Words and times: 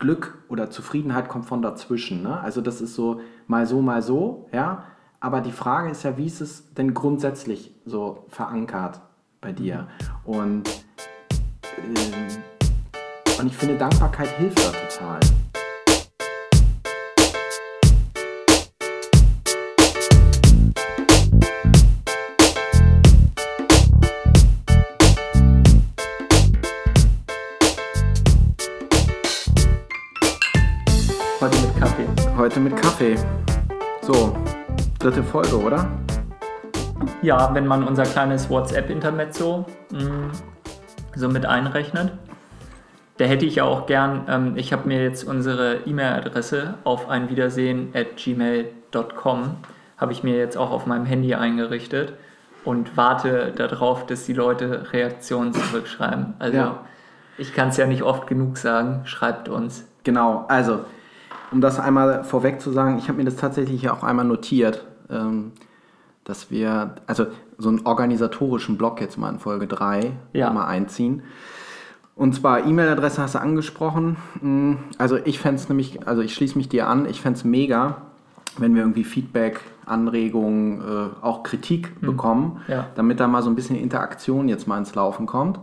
Glück 0.00 0.38
oder 0.48 0.70
Zufriedenheit 0.70 1.28
kommt 1.28 1.46
von 1.46 1.62
dazwischen. 1.62 2.22
Ne? 2.22 2.40
Also 2.40 2.60
das 2.60 2.80
ist 2.80 2.94
so 2.94 3.20
mal 3.46 3.66
so, 3.66 3.80
mal 3.80 4.02
so, 4.02 4.48
ja. 4.52 4.84
Aber 5.20 5.42
die 5.42 5.52
Frage 5.52 5.90
ist 5.90 6.02
ja, 6.02 6.16
wie 6.16 6.26
ist 6.26 6.40
es 6.40 6.72
denn 6.74 6.94
grundsätzlich 6.94 7.74
so 7.84 8.24
verankert 8.28 9.02
bei 9.42 9.52
dir? 9.52 9.86
Und, 10.24 10.68
ähm, 11.76 12.42
und 13.38 13.46
ich 13.46 13.56
finde, 13.56 13.76
Dankbarkeit 13.76 14.28
hilft 14.38 14.58
da 14.58 14.70
total. 14.70 15.20
Kaffee. 33.00 33.16
So, 34.02 34.36
dritte 34.98 35.22
Folge, 35.22 35.58
oder? 35.58 35.88
Ja, 37.22 37.54
wenn 37.54 37.66
man 37.66 37.82
unser 37.82 38.02
kleines 38.02 38.50
WhatsApp-Intermezzo 38.50 39.64
mm, 39.90 40.30
so 41.16 41.30
mit 41.30 41.46
einrechnet. 41.46 42.12
Da 43.16 43.24
hätte 43.24 43.46
ich 43.46 43.54
ja 43.54 43.64
auch 43.64 43.86
gern, 43.86 44.26
ähm, 44.28 44.52
ich 44.56 44.74
habe 44.74 44.86
mir 44.86 45.02
jetzt 45.02 45.24
unsere 45.24 45.76
E-Mail-Adresse 45.86 46.74
auf 46.84 47.08
ein 47.08 47.30
Wiedersehen 47.30 47.88
at 47.94 48.18
gmail.com, 48.18 49.56
habe 49.96 50.12
ich 50.12 50.22
mir 50.22 50.36
jetzt 50.36 50.58
auch 50.58 50.70
auf 50.70 50.84
meinem 50.84 51.06
Handy 51.06 51.34
eingerichtet 51.34 52.12
und 52.66 52.98
warte 52.98 53.52
darauf, 53.56 54.04
dass 54.04 54.26
die 54.26 54.34
Leute 54.34 54.92
Reaktionen 54.92 55.54
zurückschreiben. 55.54 56.34
Also 56.38 56.56
Ja. 56.58 56.80
ich 57.38 57.54
kann 57.54 57.70
es 57.70 57.78
ja 57.78 57.86
nicht 57.86 58.02
oft 58.02 58.26
genug 58.26 58.58
sagen, 58.58 59.06
schreibt 59.06 59.48
uns. 59.48 59.88
Genau, 60.04 60.44
also, 60.48 60.80
um 61.50 61.60
das 61.60 61.78
einmal 61.80 62.24
vorweg 62.24 62.60
zu 62.60 62.70
sagen, 62.70 62.98
ich 62.98 63.08
habe 63.08 63.18
mir 63.18 63.24
das 63.24 63.36
tatsächlich 63.36 63.82
ja 63.82 63.92
auch 63.92 64.02
einmal 64.02 64.24
notiert, 64.24 64.84
ähm, 65.10 65.52
dass 66.24 66.50
wir, 66.50 66.94
also 67.06 67.26
so 67.58 67.68
einen 67.68 67.86
organisatorischen 67.86 68.76
Block 68.78 69.00
jetzt 69.00 69.18
mal 69.18 69.30
in 69.30 69.38
Folge 69.38 69.66
3 69.66 70.12
Ja. 70.32 70.50
mal 70.50 70.66
einziehen. 70.66 71.22
Und 72.14 72.34
zwar 72.34 72.66
E-Mail-Adresse 72.66 73.22
hast 73.22 73.34
du 73.34 73.40
angesprochen. 73.40 74.16
Mm, 74.42 74.74
Also 74.98 75.16
ich 75.16 75.38
fände 75.38 75.56
es 75.60 75.68
nämlich, 75.68 76.06
also 76.06 76.20
ich 76.22 76.34
schließe 76.34 76.56
mich 76.58 76.68
dir 76.68 76.86
an, 76.86 77.06
ich 77.06 77.20
fände 77.20 77.38
es 77.38 77.44
mega, 77.44 78.02
wenn 78.58 78.74
wir 78.74 78.82
irgendwie 78.82 79.04
Feedback, 79.04 79.60
Anregungen, 79.86 80.80
äh, 80.80 81.24
auch 81.24 81.42
Kritik 81.42 82.00
bekommen, 82.00 82.60
Ja. 82.68 82.86
damit 82.94 83.18
da 83.20 83.26
mal 83.26 83.42
so 83.42 83.48
ein 83.50 83.56
bisschen 83.56 83.76
Interaktion 83.76 84.48
jetzt 84.48 84.68
mal 84.68 84.78
ins 84.78 84.94
Laufen 84.94 85.26
kommt. 85.26 85.58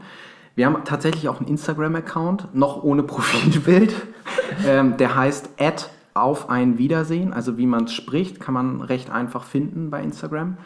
Wir 0.57 0.65
haben 0.65 0.83
tatsächlich 0.85 1.29
auch 1.29 1.39
einen 1.39 1.47
Instagram-Account, 1.49 2.55
noch 2.55 2.81
ohne 2.81 3.03
Profilbild. 3.03 3.93
ähm, 4.65 4.97
der 4.97 5.15
heißt 5.15 5.51
at 5.59 5.91
auf 6.15 6.49
ein 6.49 6.79
Wiedersehen, 6.79 7.31
also 7.31 7.59
wie 7.59 7.67
man 7.67 7.83
es 7.83 7.93
spricht, 7.93 8.39
kann 8.39 8.55
man 8.55 8.81
recht 8.81 9.11
einfach 9.11 9.43
finden 9.43 9.91
bei 9.91 10.01
Instagram. 10.01 10.57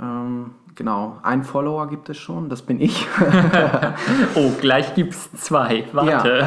Ähm, 0.00 0.52
genau, 0.76 1.18
ein 1.24 1.42
Follower 1.42 1.88
gibt 1.88 2.08
es 2.08 2.18
schon, 2.18 2.48
das 2.48 2.62
bin 2.62 2.80
ich. 2.80 3.04
Oh, 4.36 4.52
gleich 4.60 4.94
gibt's 4.94 5.32
zwei. 5.32 5.86
Warte. 5.92 6.46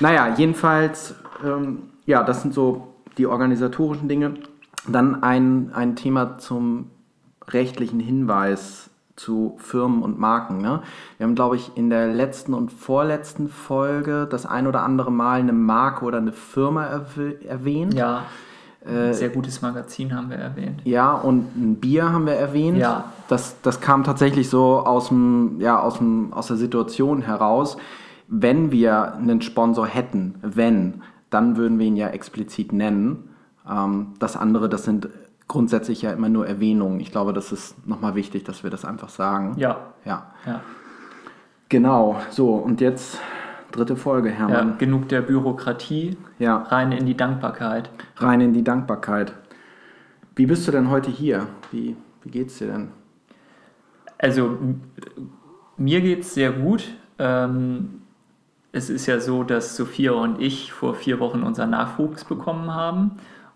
Naja, 0.00 0.34
jedenfalls, 0.36 1.14
ähm, 1.42 1.84
ja, 2.04 2.22
das 2.22 2.42
sind 2.42 2.52
so 2.52 2.96
die 3.16 3.26
organisatorischen 3.26 4.08
Dinge. 4.08 4.34
Dann 4.86 5.22
ein, 5.22 5.70
ein 5.72 5.96
Thema 5.96 6.36
zum 6.36 6.90
rechtlichen 7.48 8.00
Hinweis 8.00 8.90
zu 9.16 9.56
Firmen 9.58 10.02
und 10.02 10.18
Marken. 10.18 10.58
Ne? 10.58 10.82
Wir 11.18 11.26
haben, 11.26 11.34
glaube 11.34 11.56
ich, 11.56 11.72
in 11.76 11.90
der 11.90 12.08
letzten 12.08 12.54
und 12.54 12.72
vorletzten 12.72 13.48
Folge 13.48 14.26
das 14.28 14.44
ein 14.46 14.66
oder 14.66 14.82
andere 14.82 15.12
Mal 15.12 15.40
eine 15.40 15.52
Marke 15.52 16.04
oder 16.04 16.18
eine 16.18 16.32
Firma 16.32 16.84
erw 16.84 17.34
erwähnt. 17.46 17.94
Ja, 17.94 18.24
Äh, 18.84 19.14
sehr 19.14 19.30
gutes 19.30 19.62
Magazin 19.62 20.14
haben 20.14 20.28
wir 20.28 20.36
erwähnt. 20.36 20.82
Ja, 20.84 21.14
und 21.14 21.56
ein 21.56 21.76
Bier 21.76 22.12
haben 22.12 22.26
wir 22.26 22.34
erwähnt. 22.34 22.76
Ja. 22.76 23.12
Das, 23.28 23.56
das 23.62 23.80
kam 23.80 24.04
tatsächlich 24.04 24.50
so 24.50 24.80
aus, 24.80 25.08
dem, 25.08 25.58
ja, 25.58 25.80
aus, 25.80 25.98
dem, 25.98 26.34
aus 26.34 26.48
der 26.48 26.56
Situation 26.56 27.22
heraus. 27.22 27.78
Wenn 28.28 28.70
wir 28.72 29.14
einen 29.14 29.40
Sponsor 29.40 29.86
hätten, 29.86 30.34
wenn, 30.42 31.02
dann 31.30 31.56
würden 31.56 31.78
wir 31.78 31.86
ihn 31.86 31.96
ja 31.96 32.08
explizit 32.08 32.72
nennen. 32.74 33.30
Ähm, 33.66 34.08
das 34.18 34.36
andere, 34.36 34.68
das 34.68 34.84
sind 34.84 35.08
grundsätzlich 35.48 36.02
ja 36.02 36.12
immer 36.12 36.28
nur 36.28 36.46
Erwähnungen. 36.46 37.00
Ich 37.00 37.10
glaube, 37.12 37.32
das 37.32 37.52
ist 37.52 37.86
nochmal 37.86 38.14
wichtig, 38.14 38.44
dass 38.44 38.62
wir 38.64 38.70
das 38.70 38.84
einfach 38.84 39.08
sagen. 39.08 39.54
Ja, 39.58 39.92
Ja, 40.04 40.32
ja. 40.46 40.60
genau. 41.68 42.16
So, 42.30 42.54
und 42.54 42.80
jetzt 42.80 43.18
dritte 43.72 43.96
Folge, 43.96 44.30
ja. 44.30 44.34
Hermann. 44.36 44.78
Genug 44.78 45.08
der 45.08 45.20
Bürokratie, 45.22 46.16
Ja, 46.38 46.58
rein 46.58 46.92
in 46.92 47.06
die 47.06 47.16
Dankbarkeit. 47.16 47.90
rein 48.16 48.40
in 48.40 48.52
die 48.52 48.64
Dankbarkeit. 48.64 49.34
Wie 50.36 50.46
bist 50.46 50.66
du 50.66 50.72
denn 50.72 50.90
heute 50.90 51.10
hier? 51.10 51.46
Wie, 51.70 51.96
wie 52.22 52.30
geht's 52.30 52.58
dir 52.58 52.68
denn? 52.68 52.88
Also 54.18 54.56
mir 55.76 56.00
geht 56.00 56.20
es 56.20 56.34
sehr 56.34 56.52
gut. 56.52 56.84
Ähm, 57.18 58.02
es 58.72 58.90
ist 58.90 59.06
ja 59.06 59.20
so, 59.20 59.44
dass 59.44 59.76
Sophia 59.76 60.12
und 60.12 60.40
ich 60.40 60.72
vor 60.72 60.94
vier 60.94 61.20
Wochen 61.20 61.42
unseren 61.42 61.70
Nachwuchs 61.70 62.24
bekommen 62.24 62.74
haben. 62.74 63.12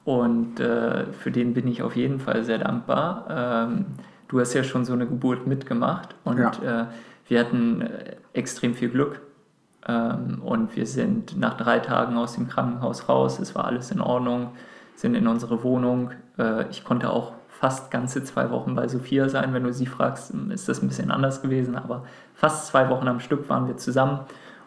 Und 0.08 0.58
äh, 0.58 1.04
für 1.12 1.30
den 1.30 1.52
bin 1.52 1.68
ich 1.68 1.82
auf 1.82 1.94
jeden 1.94 2.18
Fall 2.18 2.42
sehr 2.42 2.56
dankbar. 2.56 3.26
Ähm, 3.28 3.84
du 4.28 4.40
hast 4.40 4.54
ja 4.54 4.64
schon 4.64 4.86
so 4.86 4.94
eine 4.94 5.06
Geburt 5.06 5.46
mitgemacht 5.46 6.14
und 6.24 6.38
Ja. 6.38 6.82
äh, 6.82 6.86
wir 7.26 7.40
hatten 7.40 7.82
äh, 7.82 8.16
extrem 8.32 8.72
viel 8.72 8.88
Glück. 8.88 9.20
Ähm, 9.86 10.40
und 10.42 10.74
wir 10.76 10.86
sind 10.86 11.38
nach 11.38 11.58
drei 11.58 11.80
Tagen 11.80 12.16
aus 12.16 12.36
dem 12.36 12.48
Krankenhaus 12.48 13.06
raus. 13.10 13.38
Es 13.38 13.54
war 13.54 13.66
alles 13.66 13.90
in 13.90 14.00
Ordnung, 14.00 14.52
sind 14.94 15.14
in 15.14 15.26
unsere 15.26 15.62
Wohnung. 15.62 16.12
Äh, 16.38 16.70
ich 16.70 16.84
konnte 16.84 17.10
auch 17.10 17.32
fast 17.50 17.90
ganze 17.90 18.24
zwei 18.24 18.50
Wochen 18.50 18.74
bei 18.74 18.88
Sophia 18.88 19.28
sein. 19.28 19.52
Wenn 19.52 19.64
du 19.64 19.74
sie 19.74 19.84
fragst, 19.84 20.32
ist 20.48 20.70
das 20.70 20.80
ein 20.80 20.88
bisschen 20.88 21.10
anders 21.10 21.42
gewesen. 21.42 21.76
Aber 21.76 22.04
fast 22.32 22.68
zwei 22.68 22.88
Wochen 22.88 23.08
am 23.08 23.20
Stück 23.20 23.46
waren 23.50 23.66
wir 23.66 23.76
zusammen. 23.76 24.20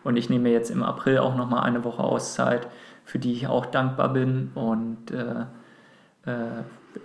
Und 0.04 0.18
ich 0.18 0.30
nehme 0.30 0.44
mir 0.44 0.52
jetzt 0.52 0.70
im 0.70 0.84
April 0.84 1.18
auch 1.18 1.36
nochmal 1.36 1.64
eine 1.64 1.84
Woche 1.84 2.04
Auszeit, 2.04 2.68
für 3.12 3.20
die 3.20 3.34
ich 3.34 3.48
auch 3.48 3.66
dankbar 3.66 4.14
bin. 4.14 4.52
Und 4.56 5.12
äh, 5.12 5.42
äh, 6.26 6.64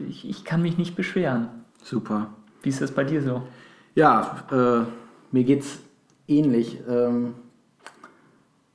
ich, 0.09 0.29
ich 0.29 0.45
kann 0.45 0.63
mich 0.63 0.79
nicht 0.79 0.95
beschweren. 0.95 1.49
Super. 1.83 2.29
Wie 2.63 2.69
ist 2.69 2.81
das 2.81 2.93
bei 2.93 3.03
dir 3.03 3.23
so? 3.23 3.43
Ja, 3.97 4.37
äh, 4.53 4.85
mir 5.33 5.43
geht's 5.43 5.81
ähnlich. 6.29 6.81
Ähm, 6.89 7.35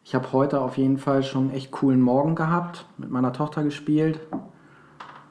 ich 0.04 0.14
habe 0.14 0.34
heute 0.34 0.60
auf 0.60 0.78
jeden 0.78 0.98
Fall 0.98 1.24
schon 1.24 1.44
einen 1.44 1.52
echt 1.52 1.72
coolen 1.72 2.02
Morgen 2.02 2.36
gehabt, 2.36 2.86
mit 2.98 3.10
meiner 3.10 3.32
Tochter 3.32 3.64
gespielt, 3.64 4.20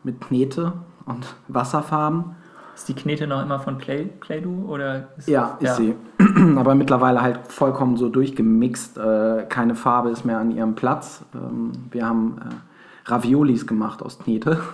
mit 0.03 0.23
Knete 0.23 0.73
und 1.05 1.35
Wasserfarben. 1.49 2.35
Ist 2.81 2.89
die 2.89 2.95
Knete 2.95 3.27
noch 3.27 3.43
immer 3.43 3.59
von 3.61 3.77
Play, 3.77 4.07
Play-Doh? 4.07 4.65
Oder 4.67 5.09
ist, 5.19 5.29
Ja, 5.29 5.59
ist 5.61 5.77
sie. 5.77 5.95
Aber 6.57 6.75
mittlerweile 6.75 7.21
halt 7.21 7.41
vollkommen 7.47 7.99
so 7.99 8.09
durchgemixt. 8.09 8.97
Äh, 8.97 9.45
keine 9.51 9.75
Farbe 9.75 10.09
ist 10.09 10.25
mehr 10.25 10.39
an 10.39 10.51
ihrem 10.51 10.75
Platz. 10.77 11.23
Ähm, 11.35 11.73
wir 11.91 12.09
haben 12.09 12.39
äh, 12.41 13.11
Raviolis 13.11 13.67
gemacht 13.67 14.03
aus 14.03 14.19
Knete. 14.19 14.61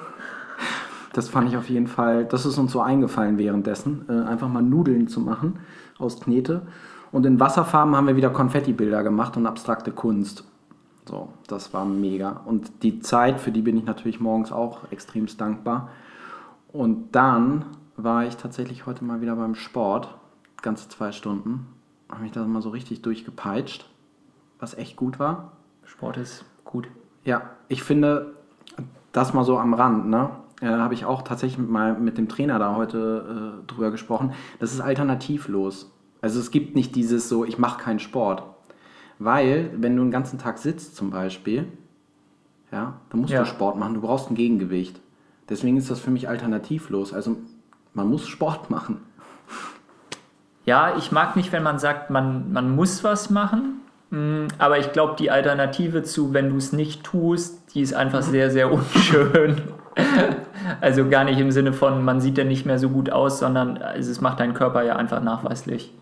Das 1.15 1.31
fand 1.31 1.49
ich 1.49 1.57
auf 1.57 1.71
jeden 1.71 1.87
Fall, 1.87 2.27
das 2.27 2.45
ist 2.45 2.59
uns 2.59 2.73
so 2.73 2.83
eingefallen 2.83 3.39
währenddessen, 3.39 4.05
äh, 4.07 4.29
einfach 4.29 4.49
mal 4.49 4.63
Nudeln 4.63 5.09
zu 5.09 5.19
machen 5.21 5.61
aus 5.99 6.21
Knete. 6.21 6.61
Und 7.11 7.25
in 7.25 7.41
Wasserfarben 7.41 7.97
haben 7.97 8.07
wir 8.07 8.17
wieder 8.17 8.29
Konfettibilder 8.29 9.03
gemacht 9.03 9.35
und 9.39 9.47
abstrakte 9.47 9.93
Kunst. 9.93 10.45
So, 11.09 11.31
das 11.47 11.73
war 11.73 11.87
mega. 11.87 12.43
Und 12.45 12.83
die 12.83 13.01
Zeit, 13.01 13.41
für 13.41 13.51
die 13.51 13.63
bin 13.63 13.79
ich 13.79 13.85
natürlich 13.87 14.21
morgens 14.21 14.53
auch 14.53 14.93
extremst 14.93 15.41
dankbar. 15.41 15.89
Und 16.71 17.17
dann 17.17 17.65
war 17.97 18.27
ich 18.27 18.37
tatsächlich 18.37 18.87
heute 18.87 19.05
mal 19.05 19.21
wieder 19.21 19.37
beim 19.37 19.55
Sport, 19.55 20.15
ganze 20.63 20.89
zwei 20.89 21.13
Stunden. 21.13 21.67
Habe 22.09 22.23
mich 22.23 22.33
da 22.33 22.45
mal 22.47 22.63
so 22.63 22.71
richtig 22.71 23.03
durchgepeitscht, 23.03 23.89
was 24.59 24.75
echt 24.75 24.97
gut 24.97 25.19
war. 25.19 25.53
Sport 25.85 26.17
ist 26.19 26.45
gut. 26.65 26.89
Ja, 27.25 27.43
ich 27.69 27.83
finde, 27.83 28.35
das 29.13 29.35
mal 29.35 29.45
so 29.45 29.59
am 29.59 29.75
Rand, 29.75 30.07
ne? 30.09 30.31
Äh, 30.61 30.69
habe 30.69 30.95
ich 30.95 31.05
auch 31.05 31.23
tatsächlich 31.23 31.59
mal 31.67 31.99
mit 31.99 32.17
dem 32.17 32.29
Trainer 32.29 32.59
da 32.59 32.77
heute 32.77 33.61
äh, 33.63 33.67
drüber 33.67 33.91
gesprochen. 33.91 34.33
Das 34.59 34.73
ist 34.73 34.81
alternativlos. 34.81 35.93
Also 36.23 36.41
es 36.41 36.51
gibt 36.51 36.75
nicht 36.75 36.97
dieses 36.97 37.29
so, 37.29 37.45
ich 37.45 37.59
mache 37.59 37.83
keinen 37.83 37.99
Sport. 37.99 38.43
Weil, 39.19 39.71
wenn 39.77 39.97
du 39.97 40.03
den 40.03 40.11
ganzen 40.11 40.39
Tag 40.39 40.59
sitzt 40.59 40.97
zum 40.97 41.11
Beispiel, 41.11 41.67
ja, 42.73 42.95
dann 43.11 43.21
musst 43.21 43.33
Ja. 43.33 43.41
du 43.41 43.47
Sport 43.47 43.79
machen, 43.79 43.95
du 43.95 44.01
brauchst 44.01 44.31
ein 44.31 44.35
Gegengewicht. 44.35 45.01
Deswegen 45.49 45.77
ist 45.77 45.91
das 45.91 46.01
für 46.01 46.11
mich 46.11 46.29
alternativlos. 46.29 47.13
Also 47.13 47.37
man 47.97 48.09
muss 48.09 48.29
Sport 48.29 48.71
machen. 48.71 49.01
Ja, 50.67 50.97
ich 50.97 51.11
mag 51.13 51.35
nicht, 51.35 51.51
wenn 51.53 51.63
man 51.63 51.79
sagt, 51.79 52.11
man, 52.11 52.53
man 52.53 52.75
muss 52.75 53.03
was 53.03 53.31
machen. 53.31 53.81
Mm, 54.11 54.47
Aber 54.59 54.79
ich 54.79 54.93
glaube, 54.93 55.17
die 55.19 55.31
Alternative 55.31 56.03
zu, 56.03 56.35
wenn 56.35 56.51
du 56.51 56.57
es 56.57 56.73
nicht 56.73 57.05
tust, 57.05 57.75
die 57.75 57.81
ist 57.81 57.95
einfach 57.95 58.23
sehr, 58.23 58.51
sehr 58.51 58.71
unschön. 58.73 59.63
Also 60.81 61.09
gar 61.09 61.25
nicht 61.25 61.39
im 61.39 61.51
Sinne 61.51 61.73
von, 61.73 62.05
man 62.05 62.21
sieht 62.21 62.37
ja 62.37 62.45
nicht 62.45 62.67
mehr 62.67 62.79
so 62.79 62.91
gut 62.91 63.11
aus, 63.11 63.39
sondern 63.39 63.79
also 63.79 64.11
es 64.11 64.21
macht 64.21 64.41
deinen 64.41 64.53
Körper 64.53 64.83
ja 64.83 64.97
einfach 64.97 65.23
nachweislich 65.23 65.95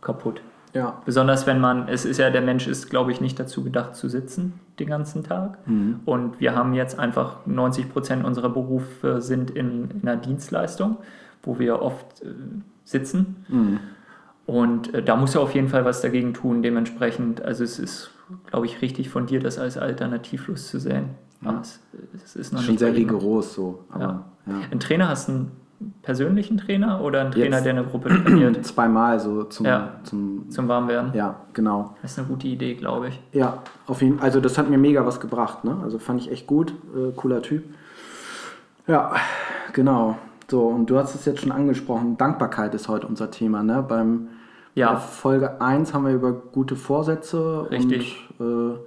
kaputt. 0.00 0.40
Ja. 0.74 1.00
Besonders 1.04 1.46
wenn 1.46 1.60
man, 1.60 1.88
es 1.88 2.04
ist 2.04 2.18
ja, 2.18 2.30
der 2.30 2.42
Mensch 2.42 2.66
ist, 2.66 2.90
glaube 2.90 3.12
ich, 3.12 3.20
nicht 3.20 3.38
dazu 3.38 3.64
gedacht 3.64 3.94
zu 3.94 4.08
sitzen 4.08 4.60
den 4.78 4.88
ganzen 4.88 5.24
Tag. 5.24 5.58
Mhm. 5.66 6.00
Und 6.04 6.40
wir 6.40 6.54
haben 6.54 6.74
jetzt 6.74 6.98
einfach 6.98 7.46
90 7.46 7.90
Prozent 7.90 8.24
unserer 8.24 8.50
Berufe 8.50 9.22
sind 9.22 9.50
in, 9.50 9.90
in 9.90 10.02
einer 10.02 10.16
Dienstleistung, 10.16 10.98
wo 11.42 11.58
wir 11.58 11.80
oft 11.80 12.22
äh, 12.22 12.26
sitzen. 12.84 13.44
Mhm. 13.48 13.80
Und 14.46 14.94
äh, 14.94 15.02
da 15.02 15.16
muss 15.16 15.34
er 15.34 15.40
auf 15.40 15.54
jeden 15.54 15.68
Fall 15.68 15.84
was 15.84 16.00
dagegen 16.00 16.34
tun. 16.34 16.62
Dementsprechend, 16.62 17.42
also 17.42 17.64
es 17.64 17.78
ist, 17.78 18.10
glaube 18.46 18.66
ich, 18.66 18.82
richtig 18.82 19.08
von 19.08 19.26
dir, 19.26 19.40
das 19.40 19.58
als 19.58 19.76
alternativlos 19.76 20.68
zu 20.68 20.78
sehen. 20.78 21.10
Ja. 21.42 21.60
Es, 21.60 21.80
es 22.14 22.36
ist 22.36 22.52
noch 22.52 22.62
Schon 22.62 22.78
sehr 22.78 22.94
rigoros 22.94 23.54
so. 23.54 23.84
Aber, 23.90 24.24
ja. 24.46 24.60
Ein 24.70 24.80
Trainer 24.80 25.08
hast 25.08 25.28
du 25.28 25.32
einen 25.32 25.52
persönlichen 26.02 26.56
Trainer 26.58 27.00
oder 27.02 27.20
einen 27.22 27.30
Trainer, 27.32 27.56
Jetzt- 27.56 27.64
der 27.64 27.72
eine 27.74 27.84
Gruppe 27.84 28.08
trainiert 28.08 28.56
Zweimal 28.66 29.20
so 29.20 29.44
zum, 29.44 29.66
Ja. 29.66 29.92
zum 30.04 30.48
zum 30.50 30.68
Warmwerden? 30.68 31.12
ja, 31.14 31.36
genau. 31.52 31.94
Das 32.02 32.12
ist 32.12 32.18
eine 32.18 32.28
gute 32.28 32.46
Idee, 32.48 32.74
glaube 32.74 33.08
ich. 33.08 33.20
Ja, 33.32 33.58
auf 33.86 34.00
jeden 34.02 34.20
Also 34.20 34.40
das 34.40 34.56
hat 34.58 34.70
mir 34.70 34.78
mega 34.78 35.04
was 35.04 35.20
gebracht, 35.20 35.64
ne? 35.64 35.76
Also 35.82 35.98
fand 35.98 36.20
ich 36.20 36.30
echt 36.30 36.46
gut, 36.46 36.72
äh, 36.94 37.12
cooler 37.14 37.42
Typ. 37.42 37.64
Ja, 38.86 39.12
genau. 39.72 40.16
So, 40.48 40.62
und 40.68 40.86
du 40.88 40.96
hast 40.98 41.14
es 41.14 41.24
jetzt 41.24 41.40
schon 41.40 41.50
angesprochen, 41.52 42.16
Dankbarkeit 42.16 42.74
ist 42.74 42.88
heute 42.88 43.06
unser 43.06 43.30
Thema, 43.30 43.62
ne? 43.62 43.84
Beim 43.86 44.28
Ja. 44.74 44.92
bei 44.94 44.98
Folge 45.00 45.60
1 45.60 45.92
haben 45.92 46.06
wir 46.06 46.12
über 46.12 46.32
gute 46.32 46.76
Vorsätze 46.76 47.66
Richtig. 47.70 48.28
und 48.38 48.74
äh, 48.74 48.78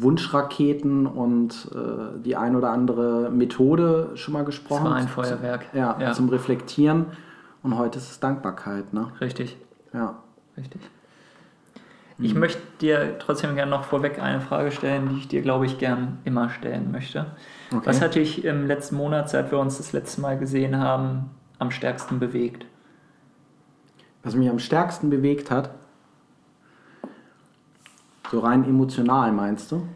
Wunschraketen 0.00 1.06
und 1.06 1.70
äh, 1.74 2.20
die 2.22 2.36
ein 2.36 2.56
oder 2.56 2.70
andere 2.70 3.30
Methode 3.30 4.10
schon 4.14 4.32
mal 4.34 4.40
Das 4.40 4.46
gesprochen. 4.46 4.84
war 4.84 4.94
ein 4.94 5.08
Feuerwerk. 5.08 5.66
Ja, 5.72 5.96
ja. 6.00 6.12
zum 6.12 6.28
Reflektieren. 6.28 7.06
Und 7.62 7.78
heute 7.78 7.98
ist 7.98 8.10
es 8.10 8.20
Dankbarkeit, 8.20 8.92
ne? 8.92 9.08
Richtig, 9.20 9.56
Ja. 9.92 10.16
richtig. 10.56 10.80
Mhm. 12.18 12.24
Ich 12.26 12.34
möchte 12.34 12.60
dir 12.80 13.18
trotzdem 13.18 13.54
gerne 13.54 13.70
noch 13.70 13.84
vorweg 13.84 14.20
eine 14.22 14.40
Frage 14.40 14.70
stellen, 14.70 15.08
die 15.08 15.16
ich 15.18 15.28
dir, 15.28 15.42
glaube 15.42 15.66
ich, 15.66 15.78
gern 15.78 16.18
immer 16.24 16.50
stellen 16.50 16.92
möchte. 16.92 17.26
Okay. 17.72 17.82
Was 17.86 18.00
hat 18.00 18.14
dich 18.14 18.44
im 18.44 18.66
letzten 18.66 18.96
Monat, 18.96 19.30
seit 19.30 19.50
wir 19.50 19.58
uns 19.58 19.78
das 19.78 19.92
letzte 19.92 20.20
Mal 20.20 20.38
gesehen 20.38 20.78
haben, 20.78 21.30
am 21.58 21.70
stärksten 21.70 22.18
bewegt? 22.20 22.66
Was 24.22 24.34
mich 24.34 24.48
am 24.48 24.58
stärksten 24.58 25.10
bewegt 25.10 25.50
hat, 25.50 25.70
so 28.34 28.40
rein 28.40 28.64
emotional 28.64 29.32
meinst 29.32 29.70
du? 29.70 29.86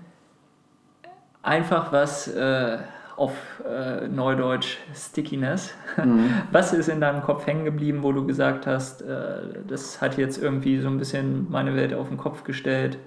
Einfach 1.42 1.92
was 1.92 2.28
äh, 2.28 2.78
auf 3.16 3.32
äh, 3.68 4.06
Neudeutsch 4.06 4.78
Stickiness. 4.94 5.74
Mhm. 5.96 6.30
Was 6.52 6.72
ist 6.72 6.88
in 6.88 7.00
deinem 7.00 7.20
Kopf 7.22 7.46
hängen 7.46 7.64
geblieben, 7.64 8.02
wo 8.02 8.12
du 8.12 8.24
gesagt 8.24 8.66
hast, 8.66 9.02
äh, 9.02 9.62
das 9.66 10.00
hat 10.00 10.18
jetzt 10.18 10.40
irgendwie 10.40 10.78
so 10.78 10.88
ein 10.88 10.98
bisschen 10.98 11.50
meine 11.50 11.74
Welt 11.74 11.94
auf 11.94 12.08
den 12.08 12.16
Kopf 12.16 12.44
gestellt? 12.44 12.98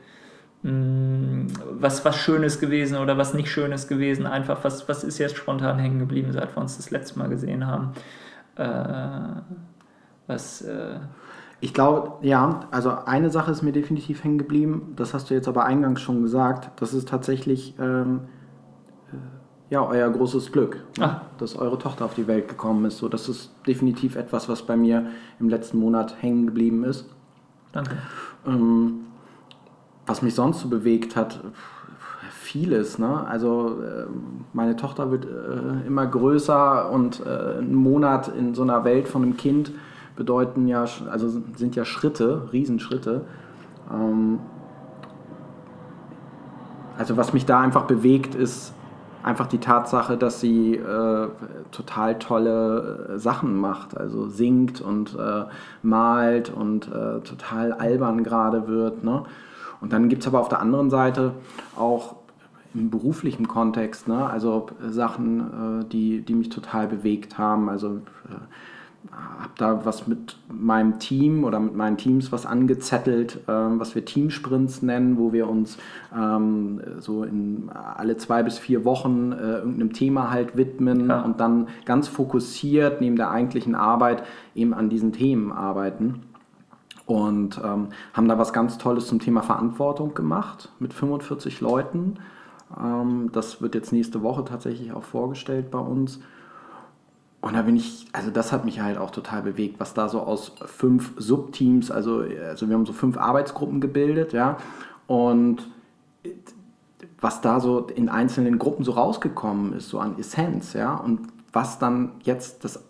Mm, 0.63 1.47
Was, 1.79 2.03
was 2.03 2.17
Schönes 2.17 2.59
gewesen 2.59 2.97
oder 2.97 3.17
was 3.17 3.33
nicht 3.33 3.49
Schönes 3.49 3.87
gewesen? 3.87 4.25
Einfach, 4.27 4.63
was, 4.63 4.89
was 4.89 5.05
ist 5.05 5.17
jetzt 5.17 5.37
spontan 5.37 5.79
hängen 5.79 5.99
geblieben, 5.99 6.33
seit 6.33 6.53
wir 6.53 6.61
uns 6.61 6.75
das 6.75 6.91
letzte 6.91 7.19
Mal 7.19 7.29
gesehen 7.29 7.65
haben? 7.65 7.93
Äh, 8.57 9.41
was, 10.27 10.61
äh, 10.61 10.95
Ich 11.63 11.75
glaube, 11.75 12.13
ja, 12.25 12.61
also 12.71 12.91
eine 13.05 13.29
Sache 13.29 13.51
ist 13.51 13.61
mir 13.61 13.71
definitiv 13.71 14.23
hängen 14.23 14.39
geblieben, 14.39 14.93
das 14.95 15.13
hast 15.13 15.29
du 15.29 15.35
jetzt 15.35 15.47
aber 15.47 15.63
eingangs 15.63 16.01
schon 16.01 16.23
gesagt, 16.23 16.71
das 16.81 16.93
ist 16.93 17.07
tatsächlich 17.07 17.75
ähm, 17.79 18.21
äh, 19.11 19.73
ja, 19.73 19.87
euer 19.87 20.09
großes 20.09 20.51
Glück, 20.51 20.83
ne? 20.97 21.05
Ah. 21.05 21.21
dass 21.37 21.55
eure 21.55 21.77
Tochter 21.77 22.05
auf 22.05 22.15
die 22.15 22.27
Welt 22.27 22.47
gekommen 22.47 22.83
ist. 22.85 22.97
So, 22.97 23.07
das 23.07 23.29
ist 23.29 23.53
definitiv 23.67 24.15
etwas, 24.15 24.49
was 24.49 24.63
bei 24.63 24.75
mir 24.75 25.11
im 25.39 25.49
letzten 25.49 25.79
Monat 25.79 26.15
hängen 26.19 26.47
geblieben 26.47 26.83
ist. 26.83 27.05
danke. 27.71 27.95
Ähm, 28.45 29.01
was 30.07 30.23
mich 30.23 30.33
sonst 30.33 30.61
so 30.61 30.67
bewegt 30.67 31.15
hat, 31.15 31.41
vieles. 32.31 32.97
Ne? 32.97 33.25
Also 33.27 33.81
äh, 33.81 34.07
meine 34.51 34.75
Tochter 34.75 35.11
wird 35.11 35.25
äh, 35.25 35.87
immer 35.87 36.05
größer 36.07 36.89
und 36.89 37.23
äh, 37.25 37.59
ein 37.59 37.73
Monat 37.73 38.27
in 38.27 38.55
so 38.55 38.63
einer 38.63 38.83
Welt 38.83 39.07
von 39.07 39.21
einem 39.21 39.37
Kind 39.37 39.71
bedeuten 40.15 40.67
ja, 40.67 40.85
also 41.09 41.29
sind 41.55 41.75
ja 41.75 41.85
Schritte, 41.85 42.49
Riesenschritte. 42.51 43.25
Ähm, 43.91 44.39
also 46.97 47.17
was 47.17 47.33
mich 47.33 47.45
da 47.45 47.59
einfach 47.59 47.83
bewegt, 47.83 48.35
ist 48.35 48.73
einfach 49.23 49.47
die 49.47 49.59
Tatsache, 49.59 50.17
dass 50.17 50.39
sie 50.39 50.75
äh, 50.75 51.27
total 51.71 52.19
tolle 52.19 53.13
äh, 53.15 53.19
Sachen 53.19 53.55
macht. 53.59 53.97
Also 53.97 54.27
singt 54.27 54.81
und 54.81 55.17
äh, 55.17 55.45
malt 55.83 56.51
und 56.51 56.87
äh, 56.87 57.21
total 57.21 57.73
albern 57.73 58.23
gerade 58.23 58.67
wird. 58.67 59.03
Ne? 59.03 59.23
Und 59.79 59.93
dann 59.93 60.09
gibt 60.09 60.23
es 60.23 60.27
aber 60.27 60.39
auf 60.39 60.49
der 60.49 60.59
anderen 60.59 60.89
Seite 60.89 61.33
auch 61.75 62.15
im 62.73 62.89
beruflichen 62.89 63.47
Kontext, 63.47 64.07
ne? 64.07 64.29
also 64.29 64.67
Sachen, 64.87 65.81
äh, 65.81 65.85
die, 65.85 66.21
die 66.21 66.35
mich 66.35 66.49
total 66.49 66.87
bewegt 66.87 67.37
haben. 67.37 67.69
Also 67.69 67.95
äh, 68.29 68.35
habe 69.11 69.53
da 69.57 69.85
was 69.85 70.07
mit 70.07 70.37
meinem 70.51 70.99
Team 70.99 71.43
oder 71.43 71.59
mit 71.59 71.75
meinen 71.75 71.97
Teams 71.97 72.31
was 72.31 72.45
angezettelt, 72.45 73.39
ähm, 73.47 73.79
was 73.79 73.95
wir 73.95 74.05
Teamsprints 74.05 74.83
nennen, 74.83 75.17
wo 75.17 75.33
wir 75.33 75.49
uns 75.49 75.77
ähm, 76.15 76.81
so 76.99 77.23
in 77.23 77.69
alle 77.71 78.17
zwei 78.17 78.43
bis 78.43 78.59
vier 78.59 78.85
Wochen 78.85 79.31
äh, 79.31 79.57
irgendeinem 79.57 79.93
Thema 79.93 80.29
halt 80.29 80.55
widmen 80.55 81.09
Ja. 81.09 81.21
und 81.21 81.39
dann 81.39 81.67
ganz 81.85 82.07
fokussiert 82.07 83.01
neben 83.01 83.15
der 83.15 83.31
eigentlichen 83.31 83.75
Arbeit 83.75 84.23
eben 84.53 84.73
an 84.73 84.89
diesen 84.89 85.11
Themen 85.13 85.51
arbeiten. 85.51 86.21
Und 87.07 87.59
ähm, 87.63 87.87
haben 88.13 88.27
da 88.27 88.37
was 88.37 88.53
ganz 88.53 88.77
Tolles 88.77 89.07
zum 89.07 89.19
Thema 89.19 89.41
Verantwortung 89.41 90.13
gemacht 90.13 90.69
mit 90.79 90.93
45 90.93 91.59
Leuten. 91.59 92.19
Ähm, 92.79 93.31
das 93.33 93.61
wird 93.61 93.75
jetzt 93.75 93.91
nächste 93.91 94.21
Woche 94.21 94.45
tatsächlich 94.45 94.93
auch 94.93 95.03
vorgestellt 95.03 95.71
bei 95.71 95.79
uns. 95.79 96.21
Und 97.41 97.55
da 97.55 97.63
bin 97.63 97.75
ich, 97.75 98.05
also 98.13 98.29
das 98.29 98.51
hat 98.51 98.65
mich 98.65 98.81
halt 98.81 98.97
auch 98.97 99.09
total 99.09 99.41
bewegt, 99.41 99.79
was 99.79 99.93
da 99.95 100.07
so 100.09 100.21
aus 100.21 100.53
fünf 100.65 101.13
Subteams, 101.17 101.89
also, 101.89 102.23
also 102.47 102.69
wir 102.69 102.75
haben 102.75 102.85
so 102.85 102.93
fünf 102.93 103.17
Arbeitsgruppen 103.17 103.81
gebildet, 103.81 104.31
ja, 104.31 104.57
und 105.07 105.67
was 107.19 107.41
da 107.41 107.59
so 107.59 107.87
in 107.87 108.09
einzelnen 108.09 108.59
Gruppen 108.59 108.85
so 108.85 108.91
rausgekommen 108.91 109.73
ist, 109.73 109.89
so 109.89 109.99
an 109.99 110.19
Essenz, 110.19 110.73
ja, 110.73 110.95
und 110.95 111.21
was 111.51 111.79
dann 111.79 112.11
jetzt 112.23 112.63
das 112.63 112.83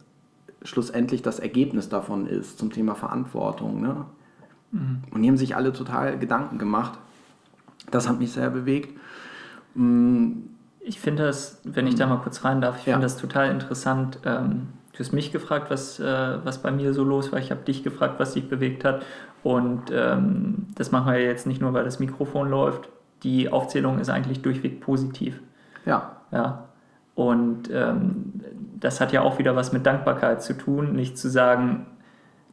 schlussendlich 0.63 1.21
das 1.21 1.39
Ergebnis 1.39 1.89
davon 1.89 2.27
ist 2.27 2.59
zum 2.59 2.71
Thema 2.71 2.93
Verantwortung, 2.93 3.81
ne? 3.81 4.05
Und 5.11 5.21
die 5.21 5.27
haben 5.27 5.37
sich 5.37 5.55
alle 5.55 5.73
total 5.73 6.17
Gedanken 6.17 6.57
gemacht. 6.57 6.97
Das 7.89 8.07
hat 8.07 8.19
mich 8.19 8.31
sehr 8.31 8.49
bewegt. 8.49 8.97
Ich 10.83 10.99
finde 10.99 11.23
das, 11.23 11.61
wenn 11.63 11.87
ich 11.87 11.95
da 11.95 12.07
mal 12.07 12.17
kurz 12.17 12.43
rein 12.43 12.61
darf, 12.61 12.79
ich 12.79 12.85
Ja. 12.87 12.93
finde 12.93 13.05
das 13.05 13.17
total 13.17 13.49
interessant. 13.51 14.19
Ähm, 14.25 14.69
du 14.93 14.99
hast 14.99 15.11
mich 15.13 15.31
gefragt, 15.31 15.69
was, 15.69 15.99
äh, 15.99 16.37
was 16.43 16.59
bei 16.59 16.71
mir 16.71 16.93
so 16.93 17.03
los 17.03 17.31
war. 17.31 17.39
Ich 17.39 17.51
habe 17.51 17.61
dich 17.61 17.83
gefragt, 17.83 18.15
was 18.19 18.33
dich 18.33 18.49
bewegt 18.49 18.83
hat. 18.83 19.03
Und 19.43 19.83
ähm, 19.91 20.67
das 20.75 20.91
machen 20.91 21.11
wir 21.13 21.21
jetzt 21.21 21.47
nicht 21.47 21.61
nur, 21.61 21.73
weil 21.73 21.83
das 21.83 21.99
Mikrofon 21.99 22.49
läuft. 22.49 22.89
Die 23.23 23.51
Aufzählung 23.51 23.99
ist 23.99 24.09
eigentlich 24.09 24.41
durchweg 24.41 24.81
positiv. 24.81 25.39
Ja, 25.85 26.17
Ja. 26.31 26.65
Und 27.13 27.69
ähm, 27.71 28.41
das 28.79 29.01
hat 29.01 29.11
ja 29.11 29.21
auch 29.21 29.37
wieder 29.37 29.55
was 29.55 29.73
mit 29.73 29.85
Dankbarkeit 29.85 30.41
zu 30.41 30.53
tun, 30.57 30.93
nicht 30.93 31.17
zu 31.17 31.29
sagen, 31.29 31.85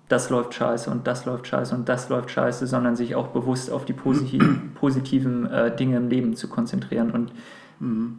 das 0.09 0.31
läuft 0.31 0.53
scheiße 0.55 0.91
und 0.91 1.07
das 1.07 1.25
läuft 1.27 1.47
scheiße 1.47 1.75
und 1.75 1.89
das 1.89 2.09
läuft 2.09 2.31
scheiße, 2.31 2.67
sondern 2.67 2.97
sich 2.97 3.15
auch 3.15 3.29
bewusst 3.29 3.71
auf 3.71 3.85
die 3.85 3.93
posi 3.93 4.39
positiven 4.75 5.47
äh, 5.51 5.75
Dinge 5.75 5.97
im 5.99 6.09
Leben 6.09 6.35
zu 6.35 6.49
konzentrieren. 6.49 7.11
Und 7.13 7.33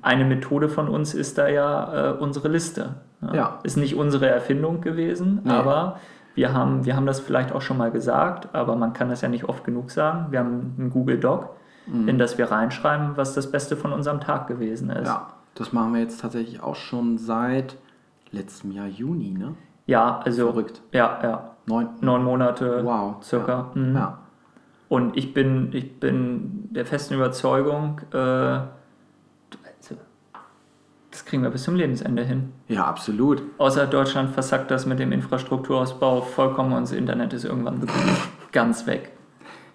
eine 0.01 0.23
Methode 0.25 0.69
von 0.69 0.87
uns 0.87 1.13
ist 1.13 1.37
da 1.37 1.47
ja 1.49 2.11
äh, 2.11 2.13
unsere 2.17 2.47
Liste. 2.47 2.95
Ja. 3.33 3.59
Ist 3.63 3.75
nicht 3.75 3.95
unsere 3.95 4.27
Erfindung 4.29 4.79
gewesen, 4.81 5.41
Nee. 5.43 5.51
aber 5.51 5.99
wir 6.35 6.53
haben, 6.53 6.85
wir 6.85 6.95
haben 6.95 7.05
das 7.05 7.19
vielleicht 7.19 7.51
auch 7.51 7.61
schon 7.61 7.77
mal 7.77 7.91
gesagt, 7.91 8.55
aber 8.55 8.77
man 8.77 8.93
kann 8.93 9.09
das 9.09 9.19
ja 9.21 9.27
nicht 9.27 9.43
oft 9.49 9.65
genug 9.65 9.91
sagen. 9.91 10.27
Wir 10.31 10.39
haben 10.39 10.75
einen 10.77 10.89
Google 10.89 11.19
Doc, 11.19 11.49
in 11.87 12.17
das 12.19 12.37
wir 12.37 12.49
reinschreiben, 12.51 13.17
was 13.17 13.33
das 13.33 13.51
Beste 13.51 13.75
von 13.75 13.91
unserem 13.91 14.21
Tag 14.21 14.47
gewesen 14.47 14.89
ist. 14.91 15.07
ja, 15.07 15.27
das 15.55 15.73
machen 15.73 15.93
wir 15.93 15.99
jetzt 16.01 16.21
tatsächlich 16.21 16.61
auch 16.63 16.75
schon 16.75 17.17
seit 17.17 17.75
letztem 18.31 18.71
Jahr 18.71 18.87
Juni, 18.87 19.31
ne? 19.31 19.55
Ja, 19.87 20.19
also 20.23 20.47
Verrückt. 20.51 20.81
Ja, 20.93 21.19
ja. 21.23 21.51
Neun, 21.65 21.89
Neun 22.01 22.23
Monate 22.23 22.85
Wow. 22.85 23.15
circa. 23.23 23.71
Ja. 23.75 23.81
Mhm. 23.81 23.95
ja. 23.95 24.17
Und 24.87 25.17
ich 25.17 25.33
bin, 25.33 25.69
ich 25.73 25.99
bin 25.99 26.69
der 26.71 26.85
festen 26.85 27.15
Überzeugung, 27.15 27.99
äh, 28.13 28.59
das 31.19 31.25
kriegen 31.25 31.43
wir 31.43 31.49
bis 31.49 31.63
zum 31.63 31.75
Lebensende 31.75 32.23
hin. 32.23 32.53
Ja, 32.69 32.85
absolut. 32.85 33.43
Außer 33.57 33.87
Deutschland 33.87 34.29
versackt 34.29 34.71
das 34.71 34.85
mit 34.85 34.99
dem 34.99 35.11
Infrastrukturausbau 35.11 36.21
vollkommen 36.21 36.71
und 36.71 36.83
das 36.83 36.93
Internet 36.93 37.33
ist 37.33 37.43
irgendwann 37.43 37.85
ganz 38.53 38.87
weg. 38.87 39.11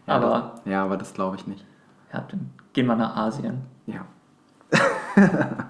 Ja, 0.06 0.14
Aber 0.14 0.52
das, 0.64 0.72
ja, 0.72 0.82
aber 0.82 0.96
das 0.96 1.12
glaube 1.12 1.36
ich 1.36 1.46
nicht. 1.46 1.66
ja, 2.14 2.24
dann 2.30 2.50
gehen 2.72 2.86
wir 2.86 2.96
nach 2.96 3.14
Asien. 3.16 3.62
Ja. 3.86 4.06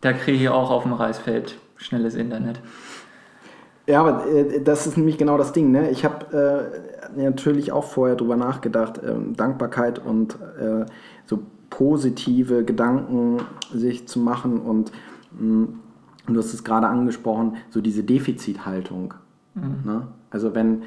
Da 0.00 0.12
kriege 0.12 0.38
ich 0.38 0.48
auch 0.48 0.70
auf 0.70 0.84
dem 0.84 0.92
Reisfeld 0.92 1.58
schnelles 1.76 2.14
Internet. 2.14 2.60
Ja, 3.88 4.00
aber 4.00 4.28
äh, 4.28 4.62
das 4.62 4.86
ist 4.86 4.96
nämlich 4.96 5.18
genau 5.18 5.36
das 5.36 5.50
Ding. 5.50 5.72
Ne? 5.72 5.90
Ich 5.90 6.04
habe 6.04 6.70
äh, 7.16 7.18
natürlich 7.20 7.72
auch 7.72 7.82
vorher 7.82 8.14
drüber 8.14 8.36
nachgedacht, 8.36 9.00
ähm, 9.04 9.34
Dankbarkeit 9.34 9.98
und 9.98 10.34
äh, 10.60 10.86
so 11.26 11.40
positive 11.78 12.64
Gedanken 12.64 13.38
sich 13.72 14.08
zu 14.08 14.18
machen 14.18 14.58
und 14.58 14.90
mh, 15.38 15.68
du 16.26 16.36
hast 16.36 16.52
es 16.52 16.64
gerade 16.64 16.88
angesprochen, 16.88 17.56
so 17.70 17.80
diese 17.80 18.02
Defizithaltung. 18.02 19.14
Mhm. 19.54 19.82
Ne? 19.84 20.08
Also 20.30 20.56
wenn, 20.56 20.82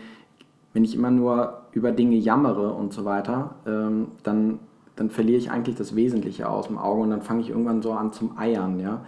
wenn 0.74 0.84
ich 0.84 0.94
immer 0.94 1.10
nur 1.10 1.62
über 1.72 1.94
Dinge 1.94 2.18
jammere 2.18 2.74
und 2.74 2.92
so 2.92 3.06
weiter, 3.06 3.56
ähm, 3.66 4.08
dann, 4.24 4.60
dann 4.98 5.10
verliere 5.10 5.38
ich 5.38 5.50
eigentlich 5.50 5.78
das 5.78 5.96
Wesentliche 5.96 6.50
aus 6.50 6.68
dem 6.68 6.78
Auge 6.78 7.04
und 7.04 7.10
dann 7.12 7.22
fange 7.22 7.40
ich 7.40 7.50
irgendwann 7.52 7.82
so 7.82 7.94
an 7.94 8.12
zum 8.12 8.38
Eiern. 8.38 8.78
Ja? 8.82 9.06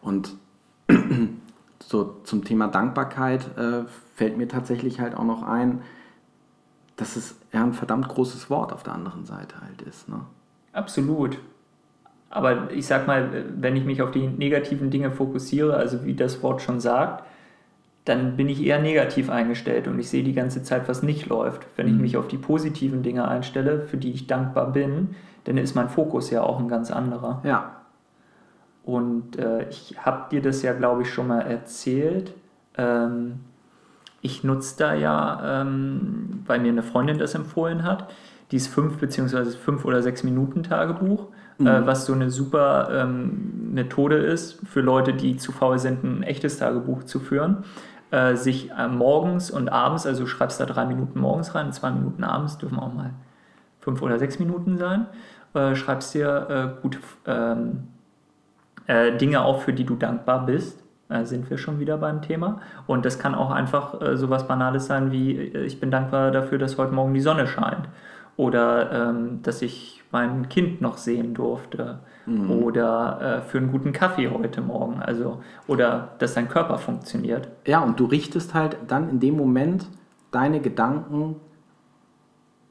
Und 0.00 0.34
so 1.80 2.16
zum 2.24 2.44
Thema 2.44 2.68
Dankbarkeit 2.68 3.58
äh, 3.58 3.84
fällt 4.14 4.38
mir 4.38 4.48
tatsächlich 4.48 5.00
halt 5.00 5.14
auch 5.14 5.24
noch 5.24 5.42
ein, 5.42 5.82
dass 6.96 7.16
es 7.16 7.36
eher 7.52 7.62
ein 7.62 7.74
verdammt 7.74 8.08
großes 8.08 8.48
Wort 8.48 8.72
auf 8.72 8.82
der 8.82 8.94
anderen 8.94 9.26
Seite 9.26 9.60
halt 9.60 9.82
ist. 9.82 10.08
Ne? 10.08 10.22
Absolut. 10.76 11.38
Aber 12.28 12.70
ich 12.70 12.86
sag 12.86 13.06
mal, 13.06 13.44
wenn 13.56 13.76
ich 13.76 13.84
mich 13.84 14.02
auf 14.02 14.10
die 14.10 14.26
negativen 14.26 14.90
Dinge 14.90 15.10
fokussiere, 15.10 15.74
also 15.74 16.04
wie 16.04 16.12
das 16.12 16.42
Wort 16.42 16.60
schon 16.60 16.80
sagt, 16.80 17.24
dann 18.04 18.36
bin 18.36 18.50
ich 18.50 18.62
eher 18.62 18.78
negativ 18.78 19.30
eingestellt 19.30 19.88
und 19.88 19.98
ich 19.98 20.10
sehe 20.10 20.22
die 20.22 20.34
ganze 20.34 20.62
Zeit, 20.62 20.86
was 20.86 21.02
nicht 21.02 21.26
läuft. 21.26 21.66
Wenn 21.76 21.88
ich 21.88 21.94
mhm. 21.94 22.02
mich 22.02 22.16
auf 22.18 22.28
die 22.28 22.36
positiven 22.36 23.02
Dinge 23.02 23.26
einstelle, 23.26 23.80
für 23.80 23.96
die 23.96 24.12
ich 24.12 24.26
dankbar 24.26 24.70
bin, 24.70 25.16
dann 25.44 25.56
ist 25.56 25.74
mein 25.74 25.88
Fokus 25.88 26.30
ja 26.30 26.42
auch 26.42 26.60
ein 26.60 26.68
ganz 26.68 26.90
anderer. 26.90 27.40
Ja. 27.42 27.76
Und 28.84 29.38
äh, 29.38 29.68
ich 29.70 29.96
habe 29.98 30.28
dir 30.30 30.42
das 30.42 30.60
ja, 30.62 30.74
glaube 30.74 31.02
ich, 31.02 31.12
schon 31.12 31.28
mal 31.28 31.40
erzählt. 31.40 32.34
Ähm, 32.76 33.40
ich 34.20 34.44
nutze 34.44 34.76
da 34.76 34.94
ja, 34.94 35.62
ähm, 35.62 36.42
weil 36.46 36.60
mir 36.60 36.68
eine 36.68 36.82
Freundin 36.82 37.18
das 37.18 37.34
empfohlen 37.34 37.82
hat, 37.82 38.12
dieses 38.50 38.68
5 38.68 38.98
bzw. 38.98 39.44
5 39.44 39.84
oder 39.84 40.02
6 40.02 40.24
Minuten 40.24 40.62
Tagebuch, 40.62 41.28
äh, 41.58 41.62
mhm. 41.62 41.66
äh, 41.66 41.86
was 41.86 42.06
so 42.06 42.12
eine 42.12 42.30
super 42.30 42.88
ähm, 42.92 43.72
Methode 43.72 44.16
ist 44.16 44.60
für 44.66 44.80
Leute, 44.80 45.14
die 45.14 45.36
zu 45.36 45.52
faul 45.52 45.78
sind, 45.78 46.04
ein 46.04 46.22
echtes 46.22 46.58
Tagebuch 46.58 47.04
zu 47.04 47.20
führen. 47.20 47.64
Äh, 48.10 48.36
sich 48.36 48.70
äh, 48.70 48.88
morgens 48.88 49.50
und 49.50 49.68
abends, 49.68 50.06
also 50.06 50.22
du 50.22 50.26
schreibst 50.28 50.60
da 50.60 50.66
drei 50.66 50.86
Minuten 50.86 51.18
morgens 51.18 51.54
rein, 51.54 51.72
zwei 51.72 51.90
Minuten 51.90 52.22
abends, 52.22 52.56
dürfen 52.56 52.78
auch 52.78 52.94
mal 52.94 53.10
fünf 53.80 54.00
oder 54.00 54.18
sechs 54.18 54.38
Minuten 54.38 54.78
sein, 54.78 55.06
äh, 55.54 55.74
schreibst 55.74 56.14
dir 56.14 56.78
gut 56.82 57.00
ähm, 57.26 57.88
äh, 58.86 59.16
Dinge 59.16 59.42
auf, 59.42 59.64
für 59.64 59.72
die 59.72 59.84
du 59.84 59.96
dankbar 59.96 60.46
bist. 60.46 60.82
Äh, 61.08 61.24
sind 61.24 61.48
wir 61.50 61.58
schon 61.58 61.78
wieder 61.78 61.98
beim 61.98 62.20
Thema. 62.20 62.60
Und 62.86 63.04
das 63.04 63.18
kann 63.18 63.34
auch 63.34 63.50
einfach 63.50 64.00
äh, 64.00 64.16
so 64.16 64.28
was 64.28 64.48
Banales 64.48 64.86
sein 64.86 65.12
wie, 65.12 65.36
äh, 65.36 65.64
ich 65.64 65.78
bin 65.78 65.90
dankbar 65.90 66.32
dafür, 66.32 66.58
dass 66.58 66.78
heute 66.78 66.92
Morgen 66.92 67.14
die 67.14 67.20
Sonne 67.20 67.46
scheint. 67.46 67.88
Oder 68.36 69.10
ähm, 69.10 69.40
dass 69.42 69.62
ich 69.62 70.02
mein 70.12 70.48
Kind 70.48 70.80
noch 70.80 70.98
sehen 70.98 71.34
durfte. 71.34 72.00
Mhm. 72.26 72.50
Oder 72.50 73.42
äh, 73.44 73.48
für 73.48 73.58
einen 73.58 73.72
guten 73.72 73.92
Kaffee 73.92 74.28
heute 74.28 74.60
Morgen. 74.60 75.00
Also, 75.00 75.42
oder 75.66 76.14
dass 76.18 76.34
dein 76.34 76.48
Körper 76.48 76.78
funktioniert. 76.78 77.48
Ja, 77.66 77.80
und 77.80 77.98
du 77.98 78.04
richtest 78.04 78.54
halt 78.54 78.76
dann 78.88 79.08
in 79.08 79.20
dem 79.20 79.36
Moment 79.36 79.86
deine 80.30 80.60
Gedanken 80.60 81.36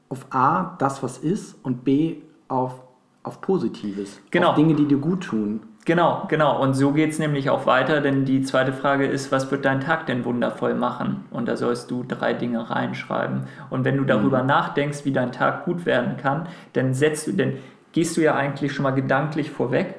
auf 0.08 0.26
A, 0.30 0.76
das, 0.78 1.02
was 1.02 1.18
ist, 1.18 1.56
und 1.64 1.84
B, 1.84 2.18
auf, 2.48 2.80
auf 3.22 3.40
Positives. 3.40 4.20
Genau. 4.30 4.50
Auf 4.50 4.54
Dinge, 4.54 4.74
die 4.74 4.86
dir 4.86 4.98
gut 4.98 5.24
tun. 5.24 5.60
Genau, 5.86 6.24
genau. 6.26 6.60
Und 6.60 6.74
so 6.74 6.90
geht 6.90 7.12
es 7.12 7.20
nämlich 7.20 7.48
auch 7.48 7.64
weiter, 7.64 8.00
denn 8.00 8.24
die 8.24 8.42
zweite 8.42 8.72
Frage 8.72 9.06
ist, 9.06 9.30
was 9.30 9.48
wird 9.52 9.64
dein 9.64 9.80
Tag 9.80 10.06
denn 10.06 10.24
wundervoll 10.24 10.74
machen? 10.74 11.24
Und 11.30 11.46
da 11.46 11.56
sollst 11.56 11.92
du 11.92 12.02
drei 12.02 12.32
Dinge 12.34 12.68
reinschreiben. 12.68 13.44
Und 13.70 13.84
wenn 13.84 13.96
du 13.96 14.02
darüber 14.02 14.42
mhm. 14.42 14.48
nachdenkst, 14.48 15.04
wie 15.04 15.12
dein 15.12 15.30
Tag 15.30 15.64
gut 15.64 15.86
werden 15.86 16.16
kann, 16.16 16.48
dann 16.72 16.92
setzt 16.92 17.28
du, 17.28 17.32
denn 17.32 17.58
gehst 17.92 18.16
du 18.16 18.20
ja 18.20 18.34
eigentlich 18.34 18.72
schon 18.72 18.82
mal 18.82 18.90
gedanklich 18.90 19.52
vorweg. 19.52 19.94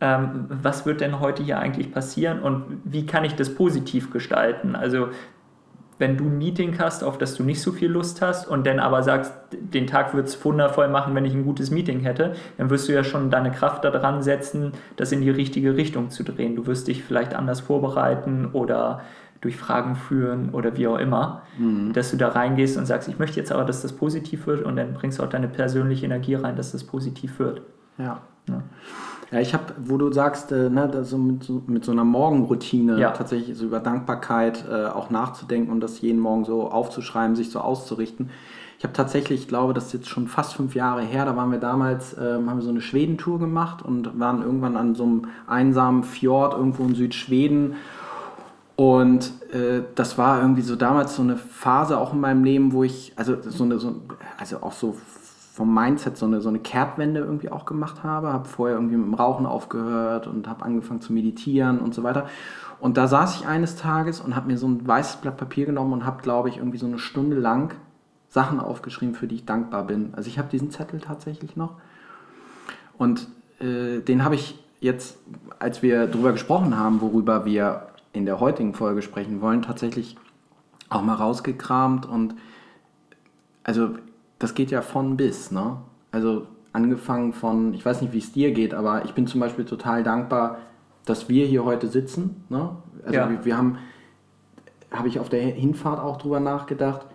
Ähm, 0.00 0.46
was 0.48 0.86
wird 0.86 1.00
denn 1.00 1.18
heute 1.18 1.42
hier 1.42 1.58
eigentlich 1.58 1.90
passieren 1.90 2.40
und 2.40 2.82
wie 2.84 3.04
kann 3.04 3.24
ich 3.24 3.34
das 3.34 3.52
positiv 3.52 4.12
gestalten? 4.12 4.76
Also 4.76 5.08
wenn 5.98 6.16
du 6.16 6.24
ein 6.24 6.38
Meeting 6.38 6.78
hast, 6.78 7.02
auf 7.02 7.18
das 7.18 7.36
du 7.36 7.42
nicht 7.42 7.60
so 7.60 7.72
viel 7.72 7.90
Lust 7.90 8.20
hast 8.20 8.46
und 8.46 8.66
dann 8.66 8.78
aber 8.78 9.02
sagst, 9.02 9.32
den 9.52 9.86
Tag 9.86 10.14
wird 10.14 10.28
es 10.28 10.44
wundervoll 10.44 10.88
machen, 10.88 11.14
wenn 11.14 11.24
ich 11.24 11.34
ein 11.34 11.44
gutes 11.44 11.70
Meeting 11.70 12.00
hätte, 12.00 12.34
dann 12.58 12.70
wirst 12.70 12.88
du 12.88 12.92
ja 12.92 13.02
schon 13.02 13.30
deine 13.30 13.50
Kraft 13.50 13.84
daran 13.84 14.22
setzen, 14.22 14.72
das 14.96 15.12
in 15.12 15.22
die 15.22 15.30
richtige 15.30 15.76
Richtung 15.76 16.10
zu 16.10 16.22
drehen. 16.22 16.56
Du 16.56 16.66
wirst 16.66 16.88
dich 16.88 17.02
vielleicht 17.02 17.34
anders 17.34 17.60
vorbereiten 17.60 18.50
oder 18.52 19.00
durch 19.40 19.56
Fragen 19.56 19.96
führen 19.96 20.50
oder 20.50 20.76
wie 20.76 20.86
auch 20.86 20.98
immer, 20.98 21.42
mhm. 21.58 21.92
dass 21.92 22.10
du 22.10 22.16
da 22.16 22.28
reingehst 22.28 22.76
und 22.76 22.86
sagst, 22.86 23.08
ich 23.08 23.18
möchte 23.18 23.38
jetzt 23.38 23.52
aber, 23.52 23.64
dass 23.64 23.82
das 23.82 23.92
positiv 23.92 24.46
wird 24.46 24.64
und 24.64 24.76
dann 24.76 24.94
bringst 24.94 25.18
du 25.18 25.22
auch 25.22 25.28
deine 25.28 25.48
persönliche 25.48 26.06
Energie 26.06 26.34
rein, 26.34 26.56
dass 26.56 26.72
das 26.72 26.84
positiv 26.84 27.38
wird. 27.38 27.62
Ja. 27.98 28.20
ja. 28.48 28.62
Ja, 29.32 29.40
ich 29.40 29.54
habe, 29.54 29.74
wo 29.84 29.96
du 29.98 30.12
sagst, 30.12 30.52
äh, 30.52 30.70
ne, 30.70 31.04
so 31.04 31.18
mit, 31.18 31.42
so, 31.42 31.62
mit, 31.66 31.84
so, 31.84 31.92
einer 31.92 32.04
Morgenroutine 32.04 32.98
ja. 32.98 33.10
tatsächlich 33.10 33.56
so 33.56 33.64
über 33.64 33.80
Dankbarkeit 33.80 34.64
äh, 34.70 34.86
auch 34.86 35.10
nachzudenken 35.10 35.72
und 35.72 35.80
das 35.80 36.00
jeden 36.00 36.20
Morgen 36.20 36.44
so 36.44 36.70
aufzuschreiben, 36.70 37.34
sich 37.34 37.50
so 37.50 37.60
auszurichten. 37.60 38.30
Ich 38.78 38.84
habe 38.84 38.92
tatsächlich, 38.92 39.42
ich 39.42 39.48
glaube, 39.48 39.72
das 39.72 39.86
ist 39.86 39.94
jetzt 39.94 40.08
schon 40.08 40.28
fast 40.28 40.54
fünf 40.54 40.74
Jahre 40.74 41.02
her, 41.02 41.24
da 41.24 41.34
waren 41.34 41.50
wir 41.50 41.58
damals, 41.58 42.14
äh, 42.14 42.34
haben 42.34 42.56
wir 42.56 42.62
so 42.62 42.70
eine 42.70 42.82
Schwedentour 42.82 43.38
gemacht 43.38 43.84
und 43.84 44.18
waren 44.20 44.42
irgendwann 44.42 44.76
an 44.76 44.94
so 44.94 45.04
einem 45.04 45.22
einsamen 45.46 46.04
Fjord 46.04 46.52
irgendwo 46.52 46.84
in 46.84 46.94
Südschweden. 46.94 47.74
Und 48.76 49.32
äh, 49.52 49.82
das 49.94 50.18
war 50.18 50.40
irgendwie 50.40 50.60
so 50.60 50.76
damals 50.76 51.16
so 51.16 51.22
eine 51.22 51.36
Phase 51.36 51.98
auch 51.98 52.12
in 52.12 52.20
meinem 52.20 52.44
Leben, 52.44 52.72
wo 52.72 52.84
ich, 52.84 53.14
also 53.16 53.36
so 53.40 53.64
eine, 53.64 53.78
so, 53.78 53.96
also 54.38 54.58
auch 54.62 54.72
so 54.72 54.96
vom 55.56 55.72
Mindset 55.72 56.18
so 56.18 56.26
eine, 56.26 56.42
so 56.42 56.50
eine 56.50 56.58
Kehrtwende 56.58 57.20
irgendwie 57.20 57.48
auch 57.48 57.64
gemacht 57.64 58.04
habe. 58.04 58.30
Habe 58.30 58.46
vorher 58.46 58.76
irgendwie 58.76 58.96
mit 58.96 59.06
dem 59.06 59.14
Rauchen 59.14 59.46
aufgehört 59.46 60.26
und 60.26 60.46
habe 60.48 60.62
angefangen 60.62 61.00
zu 61.00 61.14
meditieren 61.14 61.78
und 61.78 61.94
so 61.94 62.02
weiter. 62.02 62.26
Und 62.78 62.98
da 62.98 63.08
saß 63.08 63.40
ich 63.40 63.46
eines 63.46 63.76
Tages 63.76 64.20
und 64.20 64.36
habe 64.36 64.48
mir 64.48 64.58
so 64.58 64.68
ein 64.68 64.86
weißes 64.86 65.16
Blatt 65.16 65.38
Papier 65.38 65.64
genommen 65.64 65.94
und 65.94 66.04
habe, 66.04 66.20
glaube 66.20 66.50
ich, 66.50 66.58
irgendwie 66.58 66.76
so 66.76 66.84
eine 66.84 66.98
Stunde 66.98 67.38
lang 67.38 67.74
Sachen 68.28 68.60
aufgeschrieben, 68.60 69.14
für 69.14 69.26
die 69.26 69.36
ich 69.36 69.46
dankbar 69.46 69.84
bin. 69.84 70.12
Also 70.14 70.28
ich 70.28 70.38
habe 70.38 70.50
diesen 70.50 70.70
Zettel 70.70 71.00
tatsächlich 71.00 71.56
noch. 71.56 71.76
Und 72.98 73.26
äh, 73.58 74.00
den 74.00 74.24
habe 74.24 74.34
ich 74.34 74.62
jetzt, 74.80 75.16
als 75.58 75.80
wir 75.80 76.06
darüber 76.06 76.32
gesprochen 76.32 76.76
haben, 76.76 77.00
worüber 77.00 77.46
wir 77.46 77.86
in 78.12 78.26
der 78.26 78.40
heutigen 78.40 78.74
Folge 78.74 79.00
sprechen 79.00 79.40
wollen, 79.40 79.62
tatsächlich 79.62 80.18
auch 80.90 81.00
mal 81.00 81.14
rausgekramt 81.14 82.04
und 82.04 82.34
also 83.64 83.94
das 84.38 84.54
geht 84.54 84.70
ja 84.70 84.82
von 84.82 85.16
bis, 85.16 85.50
ne? 85.50 85.78
Also 86.12 86.46
angefangen 86.72 87.32
von, 87.32 87.74
ich 87.74 87.84
weiß 87.84 88.02
nicht, 88.02 88.12
wie 88.12 88.18
es 88.18 88.32
dir 88.32 88.52
geht, 88.52 88.74
aber 88.74 89.04
ich 89.04 89.14
bin 89.14 89.26
zum 89.26 89.40
Beispiel 89.40 89.64
total 89.64 90.02
dankbar, 90.02 90.58
dass 91.06 91.28
wir 91.28 91.46
hier 91.46 91.64
heute 91.64 91.88
sitzen. 91.88 92.44
Ne? 92.48 92.70
Also 93.02 93.18
ja. 93.18 93.30
wir, 93.30 93.44
wir 93.44 93.56
haben, 93.56 93.78
habe 94.90 95.08
ich 95.08 95.18
auf 95.18 95.30
der 95.30 95.40
Hinfahrt 95.40 95.98
auch 95.98 96.18
drüber 96.18 96.38
nachgedacht. 96.38 97.06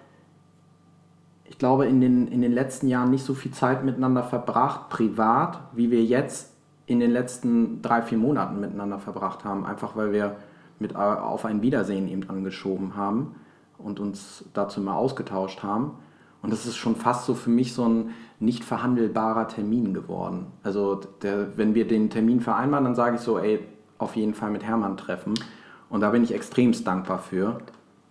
Ich 1.46 1.60
glaube, 1.60 1.86
in 1.86 2.01
den, 2.01 2.28
in 2.28 2.42
den 2.42 2.54
letzten 2.54 2.88
Jahren 2.88 3.12
nicht 3.12 3.24
so 3.24 3.36
viel 3.36 3.51
Zeit 3.51 3.84
miteinander 3.86 4.24
verbracht, 4.24 4.90
privat, 4.90 5.60
wie 5.74 5.92
wir 5.92 6.04
jetzt 6.04 6.54
in 6.88 7.00
den 7.00 7.12
letzten 7.12 7.82
drei, 7.82 8.01
vier 8.01 8.18
Monaten 8.18 8.60
miteinander 8.60 8.98
verbracht 8.98 9.46
haben. 9.46 9.66
Einfach 9.66 9.96
weil 9.96 10.12
wir 10.12 10.38
mit 10.80 10.96
auf 10.96 11.46
ein 11.46 11.62
Wiedersehen 11.62 12.08
eben 12.08 12.28
angeschoben 12.28 12.96
haben 12.96 13.36
und 13.78 14.00
uns 14.00 14.46
dazu 14.54 14.82
mal 14.82 14.96
ausgetauscht 14.96 15.62
haben. 15.62 15.92
Und 16.42 16.52
das 16.52 16.66
ist 16.66 16.78
schon 16.78 16.96
fast 16.96 17.26
so 17.26 17.36
für 17.36 17.50
mich 17.50 17.74
so 17.74 17.88
ein 17.88 18.12
nicht 18.40 18.64
verhandelbarer 18.64 19.48
Termin 19.48 19.94
geworden. 19.94 20.48
Also 20.64 20.96
der, 21.22 21.58
wenn 21.58 21.76
wir 21.76 21.88
den 21.88 22.10
Termin 22.10 22.42
vereinbaren, 22.42 22.86
dann 22.86 22.96
sage 22.96 23.18
ich 23.18 23.22
so, 23.22 23.38
ey, 23.38 23.60
auf 24.00 24.16
jeden 24.16 24.34
Fall 24.34 24.50
mit 24.50 24.64
Hermann 24.64 24.98
treffen. 24.98 25.36
Und 25.90 26.02
da 26.02 26.10
bin 26.10 26.24
ich 26.24 26.34
extremst 26.34 26.88
dankbar 26.88 27.20
für. 27.20 27.60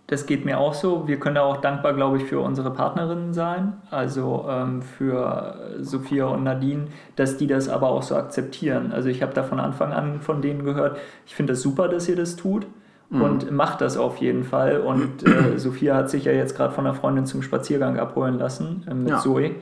Das 0.07 0.25
geht 0.25 0.45
mir 0.45 0.59
auch 0.59 0.73
so. 0.73 1.07
Wir 1.07 1.19
können 1.19 1.35
da 1.35 1.41
auch 1.41 1.57
dankbar, 1.57 1.93
glaube 1.93 2.17
ich, 2.17 2.25
für 2.25 2.39
unsere 2.39 2.71
Partnerinnen 2.71 3.33
sein, 3.33 3.81
also 3.91 4.45
ähm, 4.49 4.81
für 4.81 5.77
Sophia 5.79 6.25
und 6.25 6.43
Nadine, 6.43 6.87
dass 7.15 7.37
die 7.37 7.47
das 7.47 7.69
aber 7.69 7.89
auch 7.89 8.03
so 8.03 8.15
akzeptieren. 8.15 8.91
Also 8.91 9.09
ich 9.09 9.21
habe 9.21 9.33
da 9.33 9.43
von 9.43 9.59
Anfang 9.59 9.93
an 9.93 10.19
von 10.19 10.41
denen 10.41 10.63
gehört, 10.63 10.97
ich 11.25 11.35
finde 11.35 11.53
das 11.53 11.61
super, 11.61 11.87
dass 11.87 12.09
ihr 12.09 12.15
das 12.15 12.35
tut 12.35 12.67
mhm. 13.11 13.21
und 13.21 13.51
macht 13.51 13.81
das 13.81 13.97
auf 13.97 14.17
jeden 14.17 14.43
Fall. 14.43 14.81
Und 14.81 15.27
äh, 15.27 15.57
Sophia 15.57 15.95
hat 15.95 16.09
sich 16.09 16.25
ja 16.25 16.31
jetzt 16.31 16.55
gerade 16.55 16.73
von 16.73 16.87
einer 16.87 16.95
Freundin 16.95 17.25
zum 17.25 17.43
Spaziergang 17.43 17.99
abholen 17.99 18.39
lassen 18.39 18.83
äh, 18.89 18.93
mit 18.93 19.09
ja. 19.09 19.19
Zoe. 19.19 19.55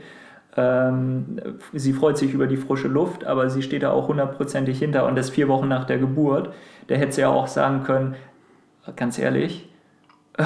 Ähm, 0.55 1.39
sie 1.73 1.93
freut 1.93 2.17
sich 2.17 2.33
über 2.33 2.47
die 2.47 2.57
frische 2.57 2.87
Luft, 2.87 3.25
aber 3.25 3.49
sie 3.49 3.61
steht 3.61 3.83
da 3.83 3.91
auch 3.91 4.07
hundertprozentig 4.07 4.79
hinter 4.79 5.05
und 5.05 5.15
das 5.15 5.29
vier 5.29 5.47
Wochen 5.47 5.67
nach 5.67 5.85
der 5.85 5.99
Geburt. 5.99 6.53
Der 6.87 6.97
hätte 6.97 7.11
sie 7.11 7.21
ja 7.21 7.29
auch 7.29 7.47
sagen 7.47 7.83
können, 7.83 8.15
ganz 8.95 9.19
ehrlich, 9.19 9.69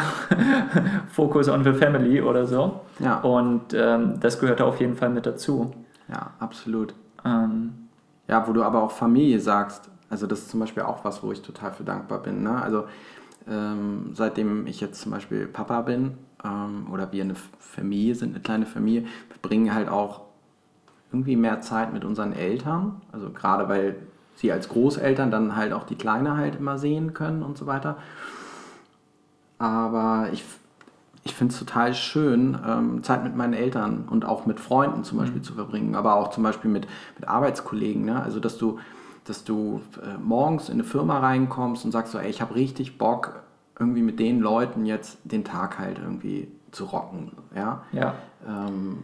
Focus 1.08 1.50
on 1.50 1.64
the 1.64 1.74
Family 1.74 2.22
oder 2.22 2.46
so. 2.48 2.82
Ja. 3.00 3.20
Und 3.20 3.74
ähm, 3.74 4.20
das 4.20 4.40
gehört 4.40 4.62
auf 4.62 4.80
jeden 4.80 4.96
Fall 4.96 5.10
mit 5.10 5.26
dazu. 5.26 5.72
Ja, 6.10 6.32
absolut. 6.40 6.94
Ähm, 7.24 7.74
ja, 8.28 8.48
wo 8.48 8.54
du 8.54 8.64
aber 8.64 8.84
auch 8.84 8.92
Familie 8.92 9.40
sagst, 9.40 9.90
also 10.14 10.28
das 10.28 10.42
ist 10.42 10.52
zum 10.52 10.60
Beispiel 10.60 10.84
auch 10.84 11.04
was, 11.04 11.24
wo 11.24 11.32
ich 11.32 11.42
total 11.42 11.72
für 11.72 11.84
dankbar 11.84 12.20
bin. 12.20 12.44
Ne? 12.44 12.62
Also 12.62 12.86
ähm, 13.50 14.12
seitdem 14.14 14.68
ich 14.68 14.80
jetzt 14.80 15.02
zum 15.02 15.12
Beispiel 15.12 15.48
Papa 15.48 15.82
bin 15.82 16.20
ähm, 16.46 16.86
oder 16.92 17.12
wir 17.12 17.24
eine 17.24 17.34
Familie 17.58 18.14
sind, 18.14 18.30
eine 18.36 18.44
kleine 18.44 18.68
Familie, 18.68 19.06
wir 19.06 19.38
bringen 19.42 19.74
halt 19.74 19.90
auch 19.90 20.22
irgendwie 21.12 21.36
mehr 21.36 21.62
Zeit 21.62 21.94
mit 21.94 22.06
unseren 22.06 22.32
Eltern. 22.32 23.02
Also 23.12 23.32
gerade 23.32 23.68
weil 23.68 23.96
sie 24.36 24.52
als 24.52 24.70
Großeltern 24.70 25.32
dann 25.32 25.56
halt 25.56 25.74
auch 25.74 25.84
die 25.84 25.96
Kleine 25.96 26.38
halt 26.38 26.58
immer 26.58 26.78
sehen 26.78 27.16
können 27.16 27.42
und 27.42 27.58
so 27.58 27.66
weiter. 27.66 27.98
Aber 29.58 30.28
ich, 30.32 30.44
ich 31.24 31.34
finde 31.34 31.54
es 31.54 31.60
total 31.60 31.96
schön, 31.96 32.56
ähm, 32.68 33.02
Zeit 33.02 33.24
mit 33.24 33.36
meinen 33.36 33.54
Eltern 33.54 34.06
und 34.08 34.26
auch 34.26 34.46
mit 34.46 34.60
Freunden 34.60 35.04
zum 35.04 35.18
Beispiel 35.18 35.40
mhm. 35.40 35.44
zu 35.44 35.54
verbringen, 35.54 35.96
aber 35.96 36.18
auch 36.18 36.30
zum 36.30 36.44
Beispiel 36.44 36.70
mit, 36.70 36.86
mit 37.18 37.28
Arbeitskollegen. 37.28 38.06
Ne? 38.06 38.22
Also 38.22 38.40
dass 38.40 38.60
du, 38.60 38.78
dass 39.26 39.44
du 39.44 39.82
äh, 40.02 40.18
morgens 40.18 40.70
in 40.70 40.76
eine 40.76 40.84
Firma 40.84 41.20
reinkommst 41.20 41.86
und 41.86 41.92
sagst 41.92 42.12
so, 42.12 42.20
ey, 42.20 42.30
ich 42.30 42.42
habe 42.42 42.56
richtig 42.56 42.98
Bock, 42.98 43.44
irgendwie 43.80 44.02
mit 44.02 44.20
den 44.20 44.40
Leuten 44.40 44.86
jetzt 44.86 45.18
den 45.24 45.44
Tag 45.44 45.80
halt 45.80 46.00
irgendwie 46.00 46.52
zu 46.72 46.86
rocken. 46.86 47.32
Ja. 47.56 47.84
ja. 47.92 48.16
Ähm, 48.48 49.04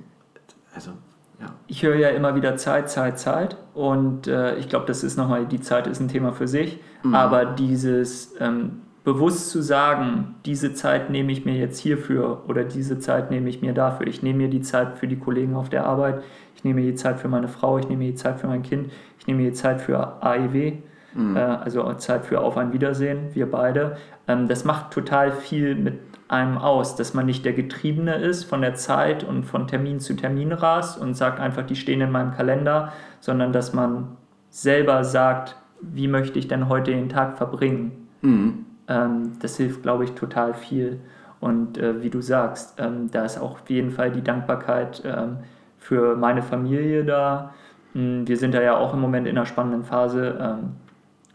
also 0.73 0.91
ja. 1.39 1.47
Ich 1.67 1.83
höre 1.83 1.95
ja 1.95 2.09
immer 2.09 2.35
wieder 2.35 2.57
Zeit, 2.57 2.89
Zeit, 2.89 3.17
Zeit 3.17 3.57
und 3.73 4.27
äh, 4.27 4.57
ich 4.57 4.67
glaube, 4.67 4.85
das 4.85 5.03
ist 5.03 5.17
nochmal, 5.17 5.45
die 5.45 5.61
Zeit 5.61 5.87
ist 5.87 5.99
ein 6.01 6.09
Thema 6.09 6.33
für 6.33 6.47
sich, 6.47 6.81
mhm. 7.03 7.15
aber 7.15 7.45
dieses 7.45 8.35
ähm, 8.39 8.81
bewusst 9.03 9.49
zu 9.49 9.61
sagen, 9.61 10.35
diese 10.45 10.73
Zeit 10.73 11.09
nehme 11.09 11.31
ich 11.31 11.45
mir 11.45 11.55
jetzt 11.55 11.79
hierfür 11.79 12.43
oder 12.47 12.63
diese 12.63 12.99
Zeit 12.99 13.31
nehme 13.31 13.49
ich 13.49 13.61
mir 13.61 13.73
dafür. 13.73 14.07
Ich 14.07 14.21
nehme 14.23 14.39
mir 14.39 14.49
die 14.49 14.61
Zeit 14.61 14.97
für 14.97 15.07
die 15.07 15.17
Kollegen 15.17 15.55
auf 15.55 15.69
der 15.69 15.85
Arbeit, 15.85 16.21
ich 16.55 16.63
nehme 16.63 16.81
mir 16.81 16.91
die 16.91 16.95
Zeit 16.95 17.19
für 17.19 17.29
meine 17.29 17.47
Frau, 17.47 17.77
ich 17.77 17.87
nehme 17.87 18.03
mir 18.03 18.11
die 18.11 18.17
Zeit 18.17 18.39
für 18.39 18.47
mein 18.47 18.63
Kind, 18.63 18.91
ich 19.17 19.27
nehme 19.27 19.41
mir 19.41 19.51
die 19.51 19.55
Zeit 19.55 19.81
für 19.81 20.21
AEW, 20.21 20.73
mhm. 21.13 21.37
äh, 21.37 21.39
also 21.39 21.91
Zeit 21.93 22.25
für 22.25 22.41
Auf 22.41 22.57
ein 22.57 22.73
Wiedersehen, 22.73 23.33
wir 23.33 23.49
beide. 23.49 23.97
Ähm, 24.27 24.47
das 24.47 24.65
macht 24.65 24.91
total 24.91 25.31
viel 25.31 25.75
mit 25.75 25.99
einem 26.27 26.57
aus, 26.57 26.95
dass 26.95 27.13
man 27.13 27.25
nicht 27.25 27.45
der 27.45 27.53
Getriebene 27.53 28.15
ist 28.15 28.43
von 28.43 28.61
der 28.61 28.75
Zeit 28.75 29.23
und 29.23 29.45
von 29.45 29.67
Termin 29.67 29.99
zu 29.99 30.15
Termin 30.15 30.51
rast 30.51 30.99
und 30.99 31.15
sagt 31.15 31.39
einfach, 31.39 31.65
die 31.65 31.75
stehen 31.75 32.01
in 32.01 32.11
meinem 32.11 32.33
Kalender, 32.33 32.93
sondern 33.19 33.51
dass 33.51 33.73
man 33.73 34.17
selber 34.49 35.03
sagt, 35.03 35.55
wie 35.81 36.07
möchte 36.07 36.37
ich 36.37 36.47
denn 36.47 36.69
heute 36.69 36.91
den 36.91 37.09
Tag 37.09 37.37
verbringen. 37.37 38.09
Mhm. 38.21 38.65
Ähm, 38.89 39.33
das 39.39 39.55
hilft, 39.57 39.83
glaube 39.83 40.03
ich, 40.03 40.11
total 40.13 40.53
viel. 40.53 40.99
Und 41.39 41.77
äh, 41.77 42.01
wie 42.01 42.09
du 42.09 42.21
sagst, 42.21 42.75
ähm, 42.79 43.09
da 43.11 43.23
ist 43.23 43.37
auch 43.39 43.51
auf 43.51 43.69
jeden 43.69 43.91
Fall 43.91 44.11
die 44.11 44.23
Dankbarkeit 44.23 45.01
ähm, 45.05 45.37
für 45.77 46.17
meine 46.17 46.41
Familie 46.41 47.05
da. 47.05 47.53
Hm, 47.93 48.27
wir 48.27 48.37
sind 48.37 48.53
da 48.53 48.61
ja 48.61 48.75
auch 48.75 48.93
im 48.93 48.99
Moment 48.99 49.27
in 49.27 49.37
einer 49.37 49.45
spannenden 49.45 49.83
Phase 49.83 50.37
ähm, 50.41 50.71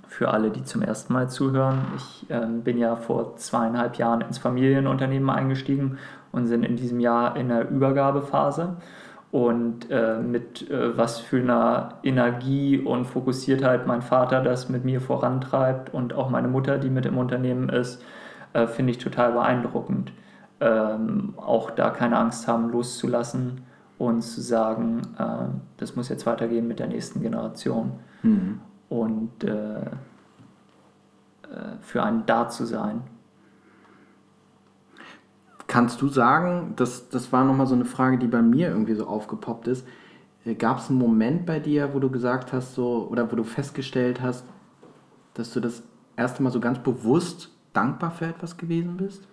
für 0.06 0.28
alle, 0.28 0.50
die 0.50 0.62
zum 0.62 0.82
ersten 0.82 1.12
Mal 1.12 1.28
zuhören. 1.30 1.78
Ich 1.96 2.30
äh, 2.30 2.46
bin 2.46 2.76
ja 2.76 2.96
vor 2.96 3.36
zweieinhalb 3.36 3.96
Jahren 3.96 4.20
ins 4.20 4.38
Familienunternehmen 4.38 5.30
eingestiegen 5.30 5.98
und 6.32 6.46
sind 6.46 6.64
in 6.64 6.76
diesem 6.76 7.00
Jahr 7.00 7.36
in 7.36 7.48
der 7.48 7.70
Übergabephase. 7.70 8.76
Und 9.34 9.90
äh, 9.90 10.18
mit 10.20 10.70
äh, 10.70 10.96
was 10.96 11.18
für 11.18 11.38
einer 11.38 11.98
Energie 12.04 12.78
und 12.78 13.04
Fokussiertheit 13.04 13.86
mein 13.86 14.00
Vater 14.00 14.40
das 14.40 14.68
mit 14.68 14.84
mir 14.84 15.00
vorantreibt 15.00 15.92
und 15.92 16.14
auch 16.14 16.30
meine 16.30 16.46
Mutter, 16.46 16.78
die 16.78 16.90
mit 16.90 17.04
im 17.04 17.18
Unternehmen 17.18 17.68
ist, 17.68 18.00
äh, 18.52 18.68
finde 18.68 18.92
ich 18.92 18.98
total 18.98 19.32
beeindruckend. 19.32 20.12
Ähm, 20.60 21.34
auch 21.36 21.72
da 21.72 21.90
keine 21.90 22.16
Angst 22.18 22.46
haben, 22.46 22.70
loszulassen 22.70 23.62
und 23.98 24.22
zu 24.22 24.40
sagen, 24.40 25.02
äh, 25.18 25.48
das 25.78 25.96
muss 25.96 26.08
jetzt 26.08 26.26
weitergehen 26.26 26.68
mit 26.68 26.78
der 26.78 26.86
nächsten 26.86 27.20
Generation. 27.20 27.94
Mhm 28.22 28.60
und 28.88 29.44
äh, 29.44 29.80
äh, 29.80 29.86
für 31.80 32.02
einen 32.02 32.26
da 32.26 32.48
zu 32.48 32.64
sein. 32.64 33.02
Kannst 35.74 36.00
du 36.00 36.06
sagen, 36.06 36.74
das, 36.76 37.08
das 37.08 37.32
war 37.32 37.42
nochmal 37.44 37.66
so 37.66 37.74
eine 37.74 37.84
Frage, 37.84 38.16
die 38.16 38.28
bei 38.28 38.42
mir 38.42 38.68
irgendwie 38.68 38.94
so 38.94 39.08
aufgepoppt 39.08 39.66
ist. 39.66 39.84
Äh, 40.44 40.54
Gab 40.54 40.78
es 40.78 40.88
einen 40.88 41.00
Moment 41.00 41.46
bei 41.46 41.58
dir, 41.58 41.92
wo 41.94 41.98
du 41.98 42.10
gesagt 42.10 42.52
hast, 42.52 42.76
so, 42.76 43.08
oder 43.10 43.32
wo 43.32 43.34
du 43.34 43.42
festgestellt 43.42 44.22
hast, 44.22 44.46
dass 45.34 45.52
du 45.52 45.58
das 45.58 45.82
erste 46.16 46.44
Mal 46.44 46.50
so 46.50 46.60
ganz 46.60 46.78
bewusst 46.78 47.50
dankbar 47.72 48.12
für 48.12 48.26
etwas 48.26 48.56
gewesen 48.56 48.96
bist? 48.98 49.26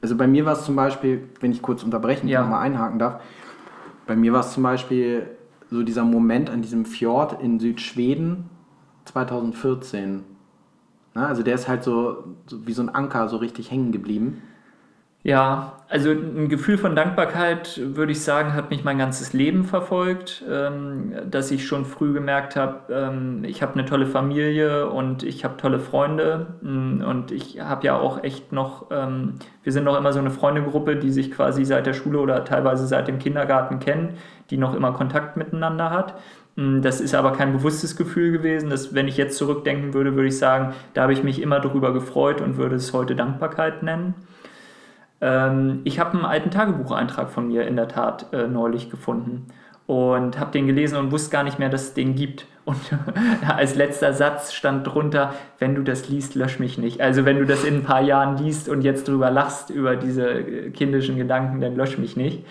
Also 0.00 0.16
bei 0.16 0.26
mir 0.26 0.46
war 0.46 0.54
es 0.54 0.64
zum 0.64 0.74
Beispiel, 0.74 1.28
wenn 1.40 1.52
ich 1.52 1.60
kurz 1.60 1.82
unterbrechen 1.82 2.28
ja. 2.28 2.46
mal 2.46 2.60
einhaken 2.60 2.98
darf, 2.98 3.20
bei 4.06 4.16
mir 4.16 4.32
war 4.32 4.40
es 4.40 4.52
zum 4.54 4.62
Beispiel 4.62 5.26
so 5.68 5.82
dieser 5.82 6.04
Moment 6.04 6.48
an 6.48 6.62
diesem 6.62 6.86
Fjord 6.86 7.42
in 7.42 7.60
Südschweden 7.60 8.48
2014. 9.04 10.29
Na, 11.14 11.26
also 11.26 11.42
der 11.42 11.54
ist 11.54 11.68
halt 11.68 11.82
so, 11.82 12.24
so 12.46 12.66
wie 12.66 12.72
so 12.72 12.82
ein 12.82 12.88
Anker 12.88 13.28
so 13.28 13.36
richtig 13.36 13.70
hängen 13.70 13.92
geblieben. 13.92 14.42
Ja, 15.22 15.74
also 15.90 16.12
ein 16.12 16.48
Gefühl 16.48 16.78
von 16.78 16.96
Dankbarkeit, 16.96 17.78
würde 17.94 18.12
ich 18.12 18.22
sagen, 18.22 18.54
hat 18.54 18.70
mich 18.70 18.84
mein 18.84 18.96
ganzes 18.96 19.34
Leben 19.34 19.64
verfolgt, 19.64 20.42
ähm, 20.48 21.12
dass 21.30 21.50
ich 21.50 21.66
schon 21.66 21.84
früh 21.84 22.14
gemerkt 22.14 22.56
habe, 22.56 22.90
ähm, 22.90 23.44
ich 23.44 23.60
habe 23.60 23.74
eine 23.74 23.84
tolle 23.84 24.06
Familie 24.06 24.88
und 24.88 25.22
ich 25.22 25.44
habe 25.44 25.58
tolle 25.58 25.78
Freunde 25.78 26.54
mm, 26.62 27.02
und 27.02 27.32
ich 27.32 27.60
habe 27.60 27.84
ja 27.84 27.98
auch 27.98 28.24
echt 28.24 28.52
noch, 28.52 28.86
ähm, 28.90 29.34
wir 29.62 29.72
sind 29.72 29.84
noch 29.84 29.98
immer 29.98 30.14
so 30.14 30.20
eine 30.20 30.30
Freundegruppe, 30.30 30.96
die 30.96 31.10
sich 31.10 31.30
quasi 31.30 31.66
seit 31.66 31.84
der 31.84 31.92
Schule 31.92 32.18
oder 32.20 32.42
teilweise 32.46 32.86
seit 32.86 33.06
dem 33.06 33.18
Kindergarten 33.18 33.78
kennen, 33.78 34.14
die 34.48 34.56
noch 34.56 34.74
immer 34.74 34.92
Kontakt 34.92 35.36
miteinander 35.36 35.90
hat. 35.90 36.14
Mm, 36.56 36.82
das 36.82 37.00
ist 37.00 37.14
aber 37.14 37.32
kein 37.32 37.52
bewusstes 37.52 37.96
Gefühl 37.96 38.32
gewesen. 38.32 38.70
dass, 38.70 38.94
wenn 38.94 39.08
ich 39.08 39.16
jetzt 39.16 39.36
zurückdenken 39.36 39.94
würde, 39.94 40.14
würde 40.14 40.28
ich 40.28 40.38
sagen, 40.38 40.74
da 40.94 41.02
habe 41.02 41.12
ich 41.12 41.22
mich 41.22 41.40
immer 41.40 41.60
darüber 41.60 41.92
gefreut 41.92 42.40
und 42.40 42.56
würde 42.56 42.76
es 42.76 42.92
heute 42.92 43.16
Dankbarkeit 43.16 43.82
nennen. 43.82 44.14
Ähm, 45.20 45.80
ich 45.84 45.98
habe 45.98 46.12
einen 46.12 46.24
alten 46.24 46.50
Tagebucheintrag 46.50 47.30
von 47.30 47.48
mir 47.48 47.66
in 47.66 47.76
der 47.76 47.88
Tat 47.88 48.32
äh, 48.32 48.48
neulich 48.48 48.90
gefunden 48.90 49.46
und 49.90 50.38
habe 50.38 50.52
den 50.52 50.68
gelesen 50.68 50.96
und 50.96 51.10
wusste 51.10 51.32
gar 51.32 51.42
nicht 51.42 51.58
mehr, 51.58 51.68
dass 51.68 51.82
es 51.82 51.94
den 51.94 52.14
gibt. 52.14 52.46
Und 52.64 52.78
als 53.56 53.74
letzter 53.74 54.12
Satz 54.12 54.52
stand 54.52 54.86
drunter, 54.86 55.34
wenn 55.58 55.74
du 55.74 55.82
das 55.82 56.08
liest, 56.08 56.36
lösch 56.36 56.60
mich 56.60 56.78
nicht. 56.78 57.00
Also 57.00 57.24
wenn 57.24 57.38
du 57.38 57.44
das 57.44 57.64
in 57.64 57.78
ein 57.78 57.82
paar 57.82 58.00
Jahren 58.00 58.36
liest 58.36 58.68
und 58.68 58.82
jetzt 58.82 59.08
drüber 59.08 59.32
lachst 59.32 59.68
über 59.68 59.96
diese 59.96 60.30
äh, 60.30 60.70
kindischen 60.70 61.16
Gedanken, 61.16 61.60
dann 61.60 61.74
lösch 61.74 61.98
mich 61.98 62.16
nicht. 62.16 62.46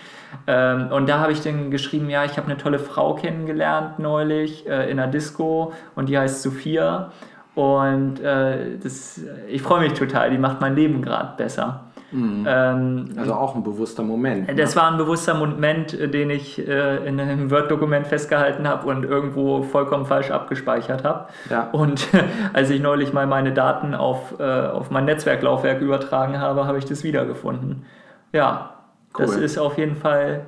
Ähm, 0.46 0.88
und 0.92 1.08
da 1.08 1.20
habe 1.20 1.32
ich 1.32 1.40
dann 1.40 1.70
geschrieben, 1.70 2.10
ja, 2.10 2.26
ich 2.26 2.36
habe 2.36 2.46
eine 2.46 2.58
tolle 2.58 2.78
Frau 2.78 3.14
kennengelernt 3.14 3.98
neulich 3.98 4.68
äh, 4.68 4.90
in 4.90 5.00
einer 5.00 5.10
Disco 5.10 5.72
und 5.94 6.10
die 6.10 6.18
heißt 6.18 6.42
Sophia. 6.42 7.10
Und 7.54 8.20
äh, 8.20 8.76
das, 8.82 9.18
ich 9.48 9.62
freue 9.62 9.80
mich 9.80 9.94
total, 9.94 10.30
die 10.30 10.36
macht 10.36 10.60
mein 10.60 10.76
Leben 10.76 11.00
gerade 11.00 11.38
besser. 11.38 11.86
Mhm. 12.12 12.44
Ähm, 12.48 13.10
also 13.16 13.34
auch 13.34 13.54
ein 13.54 13.62
bewusster 13.62 14.02
Moment. 14.02 14.48
Ne? 14.48 14.54
Das 14.54 14.74
war 14.74 14.90
ein 14.90 14.98
bewusster 14.98 15.34
Moment, 15.34 15.94
äh, 15.94 16.08
den 16.08 16.30
ich 16.30 16.58
äh, 16.58 17.06
in 17.06 17.20
einem 17.20 17.50
Word-Dokument 17.50 18.06
festgehalten 18.06 18.66
habe 18.66 18.88
und 18.88 19.04
irgendwo 19.04 19.62
vollkommen 19.62 20.06
falsch 20.06 20.30
abgespeichert 20.30 21.04
habe. 21.04 21.26
Ja. 21.48 21.68
Und 21.72 22.08
als 22.52 22.70
ich 22.70 22.80
neulich 22.80 23.12
mal 23.12 23.26
meine 23.26 23.52
Daten 23.52 23.94
auf, 23.94 24.38
äh, 24.40 24.42
auf 24.42 24.90
mein 24.90 25.04
Netzwerklaufwerk 25.04 25.80
übertragen 25.80 26.38
habe, 26.38 26.66
habe 26.66 26.78
ich 26.78 26.84
das 26.84 27.04
wiedergefunden. 27.04 27.84
Ja, 28.32 28.74
cool. 29.18 29.26
das 29.26 29.36
ist 29.36 29.58
auf 29.58 29.78
jeden 29.78 29.96
Fall, 29.96 30.46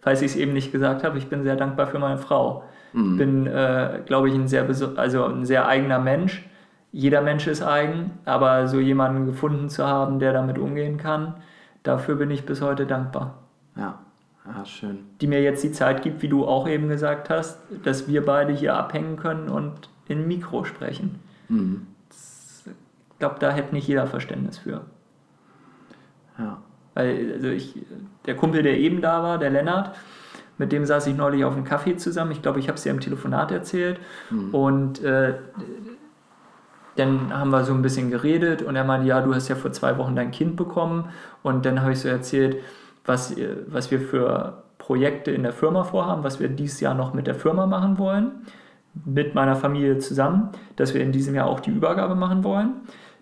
falls 0.00 0.20
ich 0.20 0.32
es 0.32 0.36
eben 0.36 0.52
nicht 0.52 0.72
gesagt 0.72 1.04
habe, 1.04 1.16
ich 1.16 1.28
bin 1.28 1.42
sehr 1.42 1.56
dankbar 1.56 1.86
für 1.86 1.98
meine 1.98 2.18
Frau. 2.18 2.64
Mhm. 2.92 3.16
Bin, 3.16 3.46
äh, 3.46 4.00
glaube 4.04 4.28
ich, 4.28 4.34
ein 4.34 4.48
sehr, 4.48 4.66
also 4.96 5.24
ein 5.24 5.46
sehr 5.46 5.66
eigener 5.66 5.98
Mensch 5.98 6.44
jeder 6.92 7.22
Mensch 7.22 7.46
ist 7.46 7.62
eigen, 7.62 8.10
aber 8.26 8.68
so 8.68 8.78
jemanden 8.78 9.24
gefunden 9.24 9.70
zu 9.70 9.86
haben, 9.86 10.18
der 10.18 10.34
damit 10.34 10.58
umgehen 10.58 10.98
kann, 10.98 11.34
dafür 11.82 12.16
bin 12.16 12.30
ich 12.30 12.44
bis 12.44 12.60
heute 12.60 12.86
dankbar. 12.86 13.38
Ja, 13.76 13.98
ja 14.46 14.64
schön. 14.66 14.98
Die 15.20 15.26
mir 15.26 15.42
jetzt 15.42 15.64
die 15.64 15.72
Zeit 15.72 16.02
gibt, 16.02 16.20
wie 16.20 16.28
du 16.28 16.46
auch 16.46 16.68
eben 16.68 16.88
gesagt 16.88 17.30
hast, 17.30 17.58
dass 17.82 18.08
wir 18.08 18.24
beide 18.24 18.52
hier 18.52 18.76
abhängen 18.76 19.16
können 19.16 19.48
und 19.48 19.88
in 20.06 20.28
Mikro 20.28 20.64
sprechen. 20.64 21.20
Mhm. 21.48 21.86
Ich 22.10 23.18
glaube, 23.18 23.36
da 23.38 23.50
hätte 23.50 23.74
nicht 23.74 23.88
jeder 23.88 24.06
Verständnis 24.06 24.58
für. 24.58 24.82
Ja. 26.38 26.58
Weil 26.94 27.32
also 27.34 27.48
ich, 27.48 27.74
der 28.26 28.36
Kumpel, 28.36 28.62
der 28.62 28.78
eben 28.78 29.00
da 29.00 29.22
war, 29.22 29.38
der 29.38 29.48
Lennart, 29.48 29.96
mit 30.58 30.72
dem 30.72 30.84
saß 30.84 31.06
ich 31.06 31.16
neulich 31.16 31.44
auf 31.44 31.54
einem 31.54 31.64
Kaffee 31.64 31.96
zusammen. 31.96 32.32
Ich 32.32 32.42
glaube, 32.42 32.58
ich 32.58 32.68
habe 32.68 32.76
es 32.76 32.82
dir 32.82 32.90
im 32.90 33.00
Telefonat 33.00 33.50
erzählt. 33.50 33.98
Mhm. 34.30 34.54
Und 34.54 35.02
äh, 35.02 35.34
dann 36.96 37.32
haben 37.36 37.50
wir 37.50 37.64
so 37.64 37.72
ein 37.72 37.82
bisschen 37.82 38.10
geredet 38.10 38.62
und 38.62 38.76
er 38.76 38.84
meinte, 38.84 39.06
ja, 39.06 39.20
du 39.20 39.34
hast 39.34 39.48
ja 39.48 39.56
vor 39.56 39.72
zwei 39.72 39.96
Wochen 39.98 40.14
dein 40.14 40.30
Kind 40.30 40.56
bekommen. 40.56 41.08
Und 41.42 41.64
dann 41.64 41.80
habe 41.80 41.92
ich 41.92 42.00
so 42.00 42.08
erzählt, 42.08 42.58
was, 43.04 43.34
was 43.66 43.90
wir 43.90 44.00
für 44.00 44.62
Projekte 44.78 45.30
in 45.30 45.42
der 45.42 45.52
Firma 45.52 45.84
vorhaben, 45.84 46.24
was 46.24 46.40
wir 46.40 46.48
dieses 46.48 46.80
Jahr 46.80 46.94
noch 46.94 47.14
mit 47.14 47.26
der 47.26 47.34
Firma 47.34 47.66
machen 47.66 47.98
wollen, 47.98 48.32
mit 49.04 49.34
meiner 49.34 49.56
Familie 49.56 49.98
zusammen, 49.98 50.50
dass 50.76 50.92
wir 50.92 51.02
in 51.02 51.12
diesem 51.12 51.34
Jahr 51.34 51.46
auch 51.46 51.60
die 51.60 51.70
Übergabe 51.70 52.14
machen 52.14 52.44
wollen, 52.44 52.72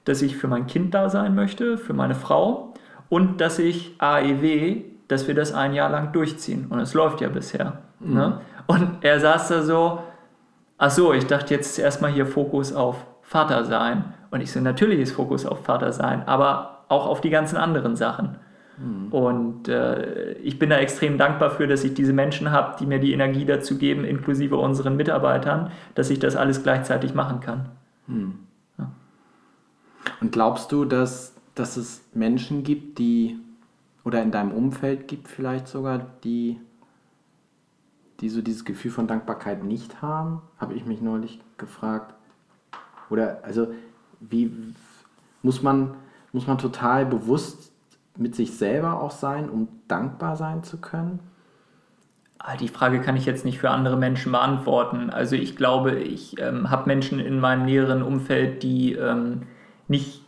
dass 0.05 0.23
ich 0.23 0.37
für 0.37 0.49
mein 0.49 0.67
Kind 0.67 0.95
da 0.95 1.09
sein 1.09 1.35
möchte, 1.35 1.79
für 1.79 1.93
meine 1.93 2.15
Frau 2.15 2.75
und 3.09 3.41
dass 3.41 3.59
ich 3.59 3.95
AEW, 3.99 4.83
dass 5.07 5.29
wir 5.29 5.35
das 5.35 5.53
ein 5.53 5.75
Jahr 5.75 5.91
lang 5.91 6.13
durchziehen. 6.13 6.67
Und 6.71 6.81
es 6.81 6.95
läuft 6.95 7.21
ja 7.21 7.29
bisher. 7.29 7.79
Mhm. 8.01 8.15
Ne? 8.15 8.41
Und 8.67 8.89
er 9.03 9.21
saß 9.21 9.49
da 9.49 9.63
so, 9.63 10.01
ach 10.79 10.91
so, 10.91 11.13
ich 11.13 11.27
dachte 11.27 11.55
jetzt 11.55 11.79
erstmal 11.79 12.11
hier 12.11 12.27
Fokus 12.27 12.73
auf 12.73 13.05
Vater 13.31 13.65
sein. 13.65 14.13
Und 14.33 14.41
ich 14.41 14.51
so, 14.51 14.59
natürlich 14.59 14.99
ist 14.99 15.13
Fokus 15.13 15.47
auf 15.47 15.65
Vater 15.65 15.93
sein, 15.93 16.27
aber 16.27 16.85
auch 16.89 17.07
auf 17.07 17.21
die 17.21 17.31
ganzen 17.31 17.57
anderen 17.57 17.95
Sachen. 17.95 18.35
Mhm. 18.77 19.13
Und 19.13 19.69
äh, 19.69 20.33
ich 20.39 20.59
bin 20.59 20.71
da 20.71 20.79
extrem 20.79 21.17
dankbar 21.17 21.51
für, 21.51 21.69
dass 21.69 21.85
ich 21.85 21.95
diese 21.95 22.13
Menschen 22.13 22.51
habe, 22.51 22.75
die 22.81 22.87
mir 22.87 22.99
die 22.99 23.13
Energie 23.13 23.45
dazu 23.45 23.79
geben, 23.79 24.05
inklusive 24.05 24.57
unseren 24.57 24.97
Mitarbeitern, 24.97 25.71
dass 25.95 26.11
ich 26.11 26.19
das 26.19 26.35
alles 26.35 26.65
gleichzeitig 26.65 27.15
machen 27.15 27.39
kann. 27.39 27.69
Mhm. 28.09 28.41
Ja. 28.77 28.91
Und 30.21 30.33
glaubst 30.33 30.73
du, 30.73 30.85
dass, 30.85 31.37
dass 31.55 31.77
es 31.77 32.03
Menschen 32.13 32.65
gibt, 32.65 32.99
die, 32.99 33.39
oder 34.05 34.25
in 34.25 34.33
deinem 34.33 34.51
Umfeld 34.51 35.07
gibt 35.07 35.29
vielleicht 35.29 35.69
sogar, 35.69 36.05
die, 36.25 36.59
die 38.19 38.29
so 38.29 38.43
dieses 38.43 38.65
Gefühl 38.65 38.91
von 38.91 39.07
Dankbarkeit 39.07 39.63
nicht 39.63 40.03
haben? 40.03 40.43
Habe 40.59 40.75
ich 40.75 40.85
mich 40.85 41.01
neulich 41.01 41.41
gefragt. 41.59 42.17
Oder, 43.11 43.41
also, 43.43 43.69
wie 44.21 44.51
muss 45.43 45.63
man, 45.63 45.95
muss 46.33 46.47
man 46.47 46.59
total 46.59 47.07
bewusst 47.07 47.73
mit 48.17 48.35
sich 48.35 48.57
selber 48.57 49.01
auch 49.03 49.11
sein, 49.11 49.49
um 49.49 49.69
dankbar 49.89 50.37
sein 50.37 50.63
zu 50.63 50.79
können? 50.79 51.21
Ah, 52.39 52.57
die 52.57 52.69
Frage 52.69 53.01
kann 53.01 53.17
ich 53.17 53.27
jetzt 53.27 53.45
nicht 53.45 53.59
für 53.59 53.71
andere 53.71 53.99
Menschen 53.99 54.33
beantworten. 54.33 55.11
Also 55.11 55.37
ich 55.37 55.57
glaube, 55.57 55.97
ich 55.97 56.41
ähm, 56.41 56.71
habe 56.71 56.87
Menschen 56.87 57.21
in 57.21 57.39
meinem 57.39 57.67
näheren 57.67 58.03
Umfeld, 58.03 58.63
die 58.63 58.95
ähm, 58.95 59.43
nicht, 59.89 60.23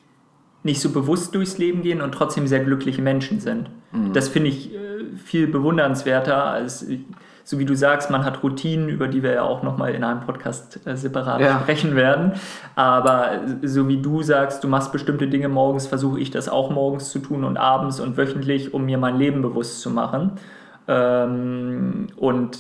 nicht 0.63 0.83
so 0.83 0.91
bewusst 0.91 1.35
durchs 1.35 1.57
Leben 1.57 1.81
gehen 1.81 2.03
und 2.03 2.13
trotzdem 2.13 2.47
sehr 2.47 2.63
glückliche 2.65 3.01
Menschen 3.01 3.41
sind. 3.41 3.71
Mhm. 3.93 4.13
Das 4.13 4.29
finde 4.29 4.51
ich 4.51 4.75
äh, 4.75 5.17
viel 5.17 5.47
bewundernswerter 5.47 6.45
als 6.45 6.87
so 7.45 7.59
wie 7.59 7.65
du 7.65 7.75
sagst, 7.75 8.11
man 8.11 8.25
hat 8.25 8.43
Routinen, 8.43 8.89
über 8.89 9.09
die 9.09 9.23
wir 9.23 9.33
ja 9.33 9.43
auch 9.43 9.63
nochmal 9.63 9.95
in 9.95 10.05
einem 10.05 10.21
Podcast 10.21 10.87
äh, 10.87 10.97
separat 10.97 11.41
ja. 11.41 11.61
sprechen 11.61 11.97
werden. 11.97 12.33
Aber 12.77 13.41
so 13.63 13.89
wie 13.89 14.01
du 14.01 14.23
sagst, 14.23 14.63
du 14.65 14.69
machst 14.69 14.93
bestimmte 14.93 15.27
Dinge 15.27 15.49
morgens, 15.49 15.87
versuche 15.87 16.21
ich 16.21 16.31
das 16.31 16.49
auch 16.49 16.71
morgens 16.71 17.11
zu 17.11 17.19
tun 17.19 17.45
und 17.45 17.57
abends 17.57 18.01
und 18.01 18.17
wöchentlich, 18.17 18.73
um 18.75 18.85
mir 18.85 18.99
mein 18.99 19.17
Leben 19.17 19.43
bewusst 19.43 19.81
zu 19.81 19.91
machen. 19.91 20.33
Ähm, 20.89 22.09
und 22.17 22.59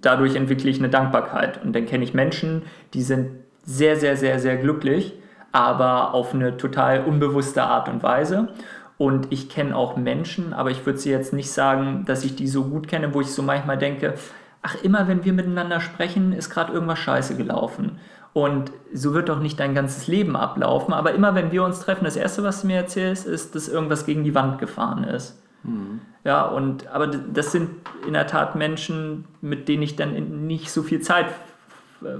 dadurch 0.00 0.36
entwickle 0.36 0.70
ich 0.70 0.78
eine 0.78 0.88
Dankbarkeit. 0.88 1.62
Und 1.64 1.74
dann 1.74 1.86
kenne 1.86 2.04
ich 2.04 2.14
Menschen, 2.14 2.62
die 2.92 3.02
sind 3.02 3.30
sehr, 3.64 3.96
sehr, 3.96 4.16
sehr, 4.16 4.38
sehr 4.38 4.56
glücklich, 4.56 5.14
aber 5.52 6.14
auf 6.14 6.34
eine 6.34 6.56
total 6.56 7.04
unbewusste 7.04 7.62
Art 7.62 7.88
und 7.88 8.02
Weise. 8.02 8.48
Und 8.96 9.32
ich 9.32 9.48
kenne 9.48 9.76
auch 9.76 9.96
Menschen, 9.96 10.52
aber 10.52 10.70
ich 10.70 10.86
würde 10.86 10.98
sie 10.98 11.10
jetzt 11.10 11.32
nicht 11.32 11.50
sagen, 11.50 12.04
dass 12.06 12.24
ich 12.24 12.36
die 12.36 12.46
so 12.46 12.64
gut 12.64 12.86
kenne, 12.86 13.12
wo 13.12 13.20
ich 13.20 13.28
so 13.28 13.42
manchmal 13.42 13.76
denke, 13.76 14.14
ach, 14.62 14.76
immer 14.82 15.08
wenn 15.08 15.24
wir 15.24 15.32
miteinander 15.32 15.80
sprechen, 15.80 16.32
ist 16.32 16.50
gerade 16.50 16.72
irgendwas 16.72 17.00
scheiße 17.00 17.36
gelaufen. 17.36 17.98
Und 18.32 18.72
so 18.92 19.14
wird 19.14 19.28
doch 19.28 19.40
nicht 19.40 19.60
dein 19.60 19.74
ganzes 19.74 20.06
Leben 20.06 20.36
ablaufen. 20.36 20.92
Aber 20.92 21.12
immer 21.12 21.34
wenn 21.34 21.52
wir 21.52 21.64
uns 21.64 21.80
treffen, 21.80 22.04
das 22.04 22.16
Erste, 22.16 22.42
was 22.42 22.62
du 22.62 22.66
mir 22.66 22.76
erzählst, 22.76 23.26
ist, 23.26 23.54
dass 23.54 23.68
irgendwas 23.68 24.06
gegen 24.06 24.24
die 24.24 24.34
Wand 24.34 24.58
gefahren 24.58 25.04
ist. 25.04 25.40
Mhm. 25.62 26.00
Ja, 26.24 26.44
und 26.46 26.88
aber 26.88 27.06
das 27.06 27.52
sind 27.52 27.70
in 28.06 28.14
der 28.14 28.26
Tat 28.26 28.56
Menschen, 28.56 29.26
mit 29.40 29.68
denen 29.68 29.82
ich 29.82 29.94
dann 29.94 30.46
nicht 30.46 30.70
so 30.70 30.82
viel 30.82 31.00
Zeit 31.00 31.26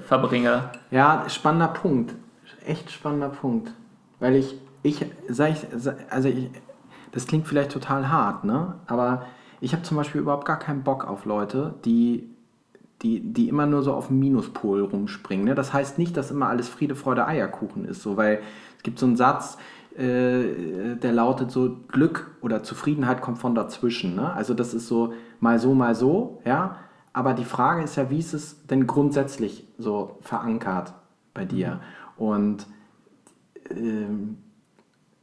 verbringe. 0.07 0.71
Ja, 0.91 1.25
spannender 1.29 1.69
Punkt. 1.69 2.15
Echt 2.65 2.91
spannender 2.91 3.31
Punkt. 3.31 3.73
Weil 4.21 4.37
ich 4.37 4.57
ich, 4.85 5.05
sag 5.29 5.51
ich, 5.51 5.67
also 6.11 6.29
ich, 6.29 6.51
das 7.11 7.27
klingt 7.27 7.49
vielleicht 7.49 7.73
total 7.73 8.11
hart, 8.11 8.45
ne? 8.45 8.75
Aber 8.87 9.25
ich 9.61 9.73
habe 9.73 9.83
zum 9.83 9.97
Beispiel 9.97 10.21
überhaupt 10.21 10.45
gar 10.45 10.59
keinen 10.59 10.83
Bock 10.83 11.09
auf 11.09 11.25
Leute, 11.25 11.75
die, 11.87 12.29
die, 13.03 13.21
die 13.21 13.49
immer 13.49 13.65
nur 13.65 13.83
so 13.83 13.95
auf 13.95 14.09
dem 14.09 14.19
Minuspol 14.19 14.83
rumspringen. 14.83 15.47
Ne? 15.47 15.55
Das 15.55 15.73
heißt 15.73 15.99
nicht, 15.99 16.17
dass 16.19 16.31
immer 16.31 16.49
alles 16.49 16.69
Friede, 16.69 16.95
Freude, 16.95 17.27
Eierkuchen 17.27 17.87
ist, 17.87 18.03
so, 18.03 18.19
weil 18.19 18.43
es 18.77 18.83
gibt 18.83 18.99
so 18.99 19.07
einen 19.07 19.17
Satz, 19.17 19.57
äh, 19.97 20.97
der 20.97 21.13
lautet 21.13 21.51
so, 21.51 21.79
Glück 21.89 22.31
oder 22.43 22.63
Zufriedenheit 22.63 23.23
kommt 23.23 23.39
von 23.39 23.55
dazwischen. 23.55 24.15
Ne? 24.17 24.31
Also 24.35 24.53
das 24.53 24.75
ist 24.75 24.87
so 24.87 25.15
mal 25.41 25.59
so, 25.59 25.73
mal 25.73 25.95
so, 25.95 26.43
ja. 26.45 26.77
Aber 27.15 27.33
die 27.33 27.47
Frage 27.47 27.85
ist 27.85 27.97
ja, 27.97 28.11
wie 28.11 28.19
ist 28.19 28.35
es 28.35 28.67
denn 28.67 28.87
grundsätzlich 28.87 29.67
so 29.79 30.19
verankert 30.21 30.93
bei 31.33 31.47
dir? 31.47 31.81
Mhm. 32.19 32.27
Und 32.27 32.67
ähm, 33.71 34.39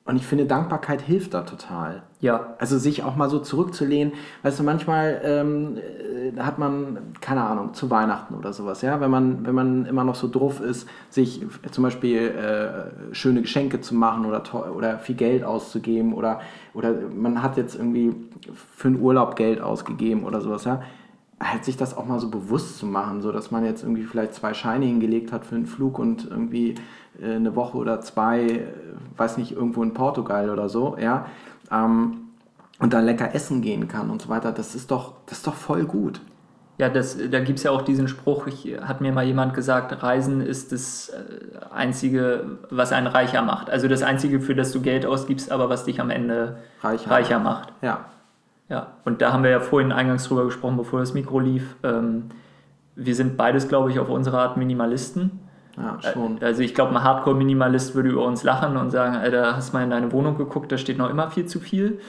und 0.03 0.15
ich 0.15 0.25
finde, 0.25 0.45
Dankbarkeit 0.45 1.01
hilft 1.01 1.35
da 1.35 1.41
total. 1.41 2.01
Ja. 2.21 2.55
Also 2.57 2.79
sich 2.79 3.03
auch 3.03 3.15
mal 3.15 3.29
so 3.29 3.37
zurückzulehnen. 3.37 4.13
Weißt 4.41 4.59
du, 4.59 4.63
manchmal 4.63 5.21
ähm, 5.23 5.77
äh, 5.77 6.39
hat 6.39 6.57
man, 6.57 6.97
keine 7.21 7.43
Ahnung, 7.43 7.75
zu 7.75 7.91
Weihnachten 7.91 8.33
oder 8.33 8.51
sowas, 8.51 8.81
ja, 8.81 8.99
wenn 8.99 9.11
man, 9.11 9.45
wenn 9.45 9.53
man 9.53 9.85
immer 9.85 10.03
noch 10.03 10.15
so 10.15 10.27
drauf 10.27 10.59
ist, 10.59 10.87
sich 11.09 11.45
zum 11.69 11.83
Beispiel 11.83 12.17
äh, 12.17 13.13
schöne 13.13 13.41
Geschenke 13.41 13.79
zu 13.81 13.93
machen 13.93 14.25
oder, 14.25 14.43
oder 14.75 14.97
viel 14.97 15.15
Geld 15.15 15.43
auszugeben 15.43 16.13
oder, 16.13 16.41
oder 16.73 16.93
man 17.15 17.43
hat 17.43 17.57
jetzt 17.57 17.75
irgendwie 17.75 18.15
für 18.77 18.87
einen 18.87 18.99
Urlaub 18.99 19.35
Geld 19.35 19.61
ausgegeben 19.61 20.23
oder 20.23 20.41
sowas, 20.41 20.65
ja 20.65 20.81
halt 21.41 21.65
sich 21.65 21.77
das 21.77 21.97
auch 21.97 22.05
mal 22.05 22.19
so 22.19 22.29
bewusst 22.29 22.77
zu 22.77 22.85
machen, 22.85 23.21
so 23.21 23.31
dass 23.31 23.51
man 23.51 23.65
jetzt 23.65 23.83
irgendwie 23.83 24.03
vielleicht 24.03 24.33
zwei 24.33 24.53
Scheine 24.53 24.85
hingelegt 24.85 25.31
hat 25.31 25.45
für 25.45 25.55
einen 25.55 25.65
Flug 25.65 25.99
und 25.99 26.29
irgendwie 26.29 26.75
äh, 27.21 27.35
eine 27.35 27.55
Woche 27.55 27.77
oder 27.77 28.01
zwei, 28.01 28.41
äh, 28.41 28.67
weiß 29.17 29.37
nicht, 29.37 29.51
irgendwo 29.51 29.83
in 29.83 29.93
Portugal 29.93 30.49
oder 30.49 30.69
so, 30.69 30.97
ja, 30.99 31.25
ähm, 31.71 32.17
und 32.79 32.93
dann 32.93 33.05
lecker 33.05 33.35
essen 33.35 33.61
gehen 33.61 33.87
kann 33.87 34.09
und 34.09 34.21
so 34.21 34.29
weiter, 34.29 34.51
das 34.51 34.75
ist 34.75 34.91
doch, 34.91 35.13
das 35.25 35.39
ist 35.39 35.47
doch 35.47 35.55
voll 35.55 35.85
gut. 35.85 36.21
Ja, 36.77 36.89
das, 36.89 37.15
da 37.29 37.39
gibt 37.41 37.59
es 37.59 37.63
ja 37.63 37.71
auch 37.71 37.83
diesen 37.83 38.07
Spruch, 38.07 38.47
ich, 38.47 38.75
hat 38.81 39.01
mir 39.01 39.11
mal 39.11 39.23
jemand 39.23 39.53
gesagt, 39.53 40.01
Reisen 40.01 40.41
ist 40.41 40.71
das 40.71 41.09
äh, 41.09 41.71
Einzige, 41.71 42.57
was 42.71 42.91
einen 42.91 43.05
reicher 43.07 43.43
macht. 43.43 43.69
Also 43.69 43.87
das 43.87 44.01
Einzige, 44.01 44.39
für 44.39 44.55
das 44.55 44.71
du 44.71 44.81
Geld 44.81 45.05
ausgibst, 45.05 45.51
aber 45.51 45.69
was 45.69 45.85
dich 45.85 46.01
am 46.01 46.09
Ende 46.09 46.57
reicher, 46.81 47.11
reicher 47.11 47.39
macht. 47.39 47.71
Ja. 47.83 48.05
Ja, 48.71 48.93
und 49.03 49.21
da 49.21 49.33
haben 49.33 49.43
wir 49.43 49.51
ja 49.51 49.59
vorhin 49.59 49.91
eingangs 49.91 50.23
drüber 50.23 50.45
gesprochen, 50.45 50.77
bevor 50.77 51.01
das 51.01 51.13
Mikro 51.13 51.41
lief. 51.41 51.75
Ähm, 51.83 52.29
wir 52.95 53.15
sind 53.15 53.35
beides, 53.35 53.67
glaube 53.67 53.91
ich, 53.91 53.99
auf 53.99 54.07
unsere 54.07 54.39
Art 54.39 54.55
Minimalisten. 54.55 55.41
Ja, 55.75 55.99
schon. 56.01 56.41
Also 56.41 56.61
ich 56.61 56.73
glaube, 56.73 56.91
ein 56.91 57.03
Hardcore-Minimalist 57.03 57.95
würde 57.95 58.09
über 58.09 58.23
uns 58.23 58.43
lachen 58.43 58.77
und 58.77 58.89
sagen, 58.89 59.17
Alter, 59.17 59.57
hast 59.57 59.73
mal 59.73 59.83
in 59.83 59.89
deine 59.89 60.13
Wohnung 60.13 60.37
geguckt, 60.37 60.71
da 60.71 60.77
steht 60.77 60.97
noch 60.97 61.09
immer 61.09 61.29
viel 61.29 61.47
zu 61.47 61.59
viel. 61.59 61.99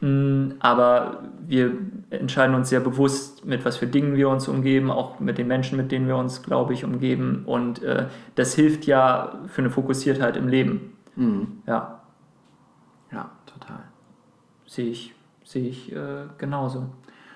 Mm, 0.00 0.52
aber 0.60 1.24
wir 1.46 1.72
entscheiden 2.08 2.54
uns 2.54 2.70
sehr 2.70 2.80
bewusst, 2.80 3.44
mit 3.44 3.66
was 3.66 3.76
für 3.76 3.86
Dingen 3.86 4.16
wir 4.16 4.30
uns 4.30 4.48
umgeben, 4.48 4.90
auch 4.90 5.20
mit 5.20 5.36
den 5.36 5.46
Menschen, 5.46 5.76
mit 5.76 5.92
denen 5.92 6.08
wir 6.08 6.16
uns, 6.16 6.42
glaube 6.42 6.72
ich, 6.72 6.86
umgeben. 6.86 7.42
Und 7.44 7.82
äh, 7.82 8.06
das 8.34 8.54
hilft 8.54 8.86
ja 8.86 9.40
für 9.48 9.60
eine 9.60 9.70
Fokussiertheit 9.70 10.38
im 10.38 10.48
Leben. 10.48 10.96
Mhm. 11.16 11.62
Ja. 11.66 12.00
Ja, 13.12 13.30
total. 13.46 13.80
Sehe 14.66 14.86
ich, 14.90 15.14
sehe 15.48 15.68
ich 15.68 15.92
äh, 15.92 16.26
genauso. 16.36 16.90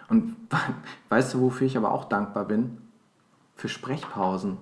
Und 0.08 0.36
weißt 1.08 1.34
du, 1.34 1.40
wofür 1.40 1.66
ich 1.66 1.76
aber 1.76 1.92
auch 1.92 2.04
dankbar 2.04 2.44
bin? 2.44 2.78
Für 3.54 3.68
Sprechpausen 3.68 4.58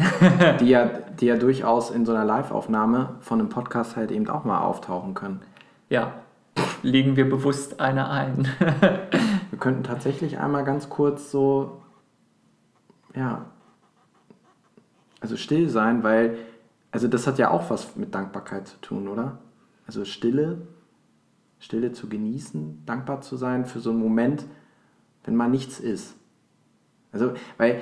die, 0.60 0.68
ja, 0.68 0.86
die 0.86 1.26
ja 1.26 1.36
durchaus 1.36 1.90
in 1.90 2.06
so 2.06 2.12
einer 2.12 2.24
Live-Aufnahme 2.24 3.16
von 3.20 3.38
einem 3.38 3.50
Podcast 3.50 3.96
halt 3.96 4.10
eben 4.10 4.28
auch 4.28 4.44
mal 4.44 4.60
auftauchen 4.60 5.12
können. 5.12 5.42
Ja, 5.90 6.14
legen 6.82 7.16
wir 7.16 7.28
bewusst 7.28 7.80
eine 7.80 8.08
ein. 8.08 8.48
wir 9.50 9.58
könnten 9.58 9.82
tatsächlich 9.82 10.38
einmal 10.38 10.64
ganz 10.64 10.88
kurz 10.88 11.30
so, 11.30 11.82
ja, 13.14 13.44
also 15.20 15.36
still 15.36 15.68
sein, 15.68 16.02
weil, 16.02 16.38
also 16.92 17.06
das 17.06 17.26
hat 17.26 17.38
ja 17.38 17.50
auch 17.50 17.68
was 17.68 17.96
mit 17.96 18.14
Dankbarkeit 18.14 18.68
zu 18.68 18.80
tun, 18.80 19.06
oder? 19.06 19.38
Also 19.86 20.06
Stille, 20.06 20.62
Stille 21.60 21.92
zu 21.92 22.08
genießen, 22.08 22.82
dankbar 22.86 23.20
zu 23.20 23.36
sein 23.36 23.66
für 23.66 23.78
so 23.80 23.90
einen 23.90 24.00
Moment, 24.00 24.44
wenn 25.24 25.36
mal 25.36 25.48
nichts 25.48 25.78
ist. 25.78 26.16
Also, 27.12 27.34
weil 27.58 27.80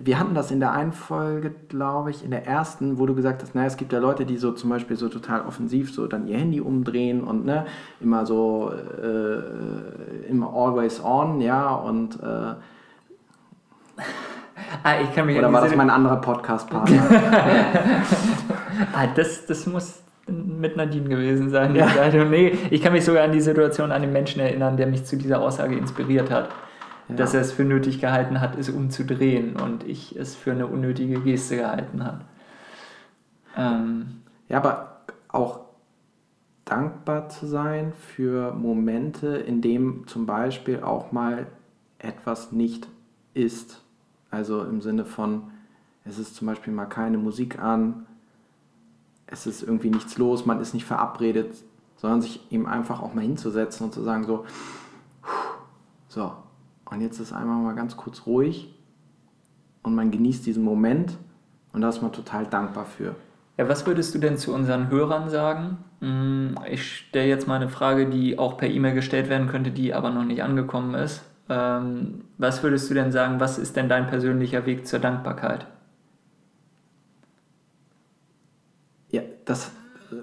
wir 0.00 0.18
hatten 0.18 0.34
das 0.34 0.50
in 0.50 0.60
der 0.60 0.72
einen 0.72 0.92
Folge, 0.92 1.54
glaube 1.68 2.10
ich, 2.10 2.24
in 2.24 2.30
der 2.30 2.46
ersten, 2.46 2.98
wo 2.98 3.06
du 3.06 3.14
gesagt 3.14 3.42
hast, 3.42 3.54
naja, 3.54 3.66
es 3.66 3.76
gibt 3.76 3.92
ja 3.92 3.98
Leute, 3.98 4.24
die 4.24 4.38
so 4.38 4.52
zum 4.52 4.70
Beispiel 4.70 4.96
so 4.96 5.08
total 5.08 5.42
offensiv 5.42 5.92
so 5.92 6.06
dann 6.06 6.26
ihr 6.26 6.38
Handy 6.38 6.60
umdrehen 6.60 7.22
und 7.22 7.44
ne, 7.44 7.66
immer 8.00 8.24
so 8.24 8.72
äh, 8.72 10.28
immer 10.28 10.52
always 10.54 11.04
on, 11.04 11.40
ja, 11.40 11.74
und 11.74 12.18
äh, 12.22 12.26
ah, 14.82 15.00
ich 15.02 15.14
kann 15.14 15.26
mich 15.26 15.36
Oder 15.36 15.52
war 15.52 15.60
das 15.60 15.76
mein 15.76 15.90
anderer 15.90 16.16
Podcast-Partner? 16.16 17.02
ah, 18.94 19.06
das, 19.14 19.44
das 19.44 19.66
muss 19.66 20.02
mit 20.28 20.76
Nadine 20.76 21.08
gewesen 21.08 21.50
sein. 21.50 21.74
Ja. 21.74 21.88
Nee, 22.28 22.56
ich 22.70 22.82
kann 22.82 22.92
mich 22.92 23.04
sogar 23.04 23.24
an 23.24 23.32
die 23.32 23.40
Situation 23.40 23.92
an 23.92 24.02
den 24.02 24.12
Menschen 24.12 24.40
erinnern, 24.40 24.76
der 24.76 24.86
mich 24.86 25.04
zu 25.04 25.16
dieser 25.16 25.40
Aussage 25.40 25.76
inspiriert 25.76 26.30
hat 26.30 26.50
ja. 27.08 27.14
dass 27.14 27.34
er 27.34 27.40
es 27.40 27.52
für 27.52 27.64
nötig 27.64 28.00
gehalten 28.00 28.40
hat, 28.40 28.56
es 28.58 28.68
umzudrehen 28.68 29.56
und 29.56 29.84
ich 29.84 30.16
es 30.16 30.34
für 30.34 30.52
eine 30.52 30.66
unnötige 30.66 31.20
Geste 31.20 31.56
gehalten 31.56 32.04
habe. 32.04 32.20
Ähm, 33.56 34.22
ja, 34.48 34.58
aber 34.58 35.02
auch 35.28 35.60
dankbar 36.64 37.28
zu 37.28 37.46
sein 37.46 37.92
für 37.92 38.52
Momente, 38.52 39.28
in 39.28 39.62
denen 39.62 40.06
zum 40.06 40.26
Beispiel 40.26 40.80
auch 40.80 41.12
mal 41.12 41.46
etwas 41.98 42.52
nicht 42.52 42.88
ist. 43.34 43.82
Also 44.30 44.62
im 44.62 44.82
Sinne 44.82 45.06
von, 45.06 45.44
es 46.04 46.18
ist 46.18 46.36
zum 46.36 46.46
Beispiel 46.46 46.72
mal 46.72 46.86
keine 46.86 47.16
Musik 47.16 47.58
an, 47.58 48.06
es 49.30 49.46
ist 49.46 49.62
irgendwie 49.62 49.90
nichts 49.90 50.18
los, 50.18 50.46
man 50.46 50.60
ist 50.60 50.74
nicht 50.74 50.84
verabredet, 50.84 51.52
sondern 51.96 52.22
sich 52.22 52.40
eben 52.50 52.66
einfach 52.66 53.02
auch 53.02 53.14
mal 53.14 53.22
hinzusetzen 53.22 53.86
und 53.86 53.92
zu 53.92 54.02
sagen 54.02 54.24
so, 54.24 54.44
so, 56.08 56.32
und 56.90 57.00
jetzt 57.00 57.20
ist 57.20 57.32
einmal 57.32 57.62
mal 57.62 57.74
ganz 57.74 57.96
kurz 57.96 58.26
ruhig 58.26 58.74
und 59.82 59.94
man 59.94 60.10
genießt 60.10 60.46
diesen 60.46 60.64
Moment 60.64 61.16
und 61.72 61.82
da 61.82 61.88
ist 61.88 62.02
man 62.02 62.12
total 62.12 62.46
dankbar 62.46 62.86
für. 62.86 63.14
Ja, 63.58 63.68
was 63.68 63.86
würdest 63.86 64.14
du 64.14 64.18
denn 64.18 64.38
zu 64.38 64.54
unseren 64.54 64.88
Hörern 64.88 65.28
sagen? 65.28 65.78
Hm, 66.00 66.54
ich 66.70 66.96
stelle 66.96 67.26
jetzt 67.26 67.48
mal 67.48 67.56
eine 67.56 67.68
Frage, 67.68 68.08
die 68.08 68.38
auch 68.38 68.56
per 68.56 68.68
E-Mail 68.70 68.94
gestellt 68.94 69.28
werden 69.28 69.48
könnte, 69.48 69.72
die 69.72 69.92
aber 69.92 70.10
noch 70.10 70.24
nicht 70.24 70.42
angekommen 70.42 70.94
ist. 70.94 71.24
Ähm, 71.48 72.24
was 72.38 72.62
würdest 72.62 72.88
du 72.88 72.94
denn 72.94 73.10
sagen, 73.10 73.40
was 73.40 73.58
ist 73.58 73.76
denn 73.76 73.88
dein 73.88 74.06
persönlicher 74.06 74.64
Weg 74.64 74.86
zur 74.86 75.00
Dankbarkeit? 75.00 75.66
Ja, 79.10 79.22
das, 79.48 79.70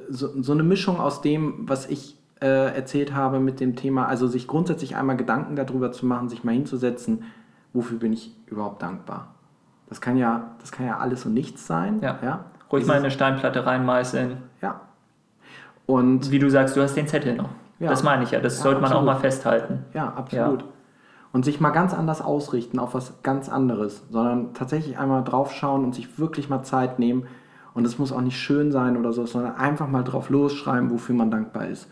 so, 0.09 0.41
so 0.41 0.51
eine 0.53 0.63
Mischung 0.63 0.99
aus 0.99 1.21
dem, 1.21 1.67
was 1.69 1.87
ich 1.87 2.17
äh, 2.41 2.75
erzählt 2.75 3.13
habe 3.13 3.39
mit 3.39 3.59
dem 3.59 3.75
Thema, 3.75 4.07
also 4.07 4.27
sich 4.27 4.47
grundsätzlich 4.47 4.95
einmal 4.95 5.17
Gedanken 5.17 5.55
darüber 5.55 5.91
zu 5.91 6.05
machen, 6.05 6.29
sich 6.29 6.43
mal 6.43 6.51
hinzusetzen, 6.53 7.23
wofür 7.73 7.97
bin 7.97 8.13
ich 8.13 8.35
überhaupt 8.47 8.81
dankbar. 8.81 9.35
Das 9.87 10.01
kann 10.01 10.17
ja, 10.17 10.55
das 10.59 10.71
kann 10.71 10.85
ja 10.87 10.97
alles 10.97 11.25
und 11.25 11.33
nichts 11.33 11.67
sein. 11.67 11.99
Ja. 12.01 12.19
ja? 12.23 12.45
Ruhig 12.71 12.81
Dieses- 12.83 12.87
mal 12.87 12.97
eine 12.99 13.11
Steinplatte 13.11 13.65
reinmeißeln. 13.65 14.37
Ja. 14.61 14.81
Und 15.85 16.31
Wie 16.31 16.39
du 16.39 16.49
sagst, 16.49 16.75
du 16.75 16.81
hast 16.81 16.95
den 16.95 17.07
Zettel 17.07 17.35
noch. 17.35 17.49
Ja. 17.79 17.89
Das 17.89 18.03
meine 18.03 18.23
ich 18.23 18.31
ja, 18.31 18.39
das 18.39 18.57
Ja, 18.57 18.63
sollte 18.63 18.81
man 18.81 18.91
auch 18.93 19.03
mal 19.03 19.15
festhalten. 19.17 19.85
ja, 19.93 20.07
absolut. 20.13 20.63
Und 21.33 21.43
sich 21.43 21.59
mal 21.59 21.71
ganz 21.71 21.93
anders 21.93 22.21
ausrichten 22.21 22.79
auf 22.79 22.93
was 22.93 23.21
ganz 23.21 23.49
anderes, 23.49 24.01
sondern 24.09 24.53
tatsächlich 24.53 24.97
einmal 24.97 25.23
draufschauen 25.23 25.83
und 25.83 25.93
sich 25.93 26.17
wirklich 26.17 26.47
mal 26.49 26.63
Zeit 26.63 26.97
nehmen. 26.97 27.27
Und 27.75 27.85
es 27.85 27.99
muss 27.99 28.11
auch 28.11 28.21
nicht 28.21 28.39
schön 28.39 28.71
sein 28.71 28.97
oder 28.97 29.13
so, 29.13 29.25
sondern 29.27 29.55
einfach 29.57 29.87
mal 29.87 30.03
drauf 30.03 30.29
losschreiben, 30.29 30.89
wofür 30.89 31.13
man 31.13 31.29
dankbar 31.29 31.67
ist. 31.67 31.87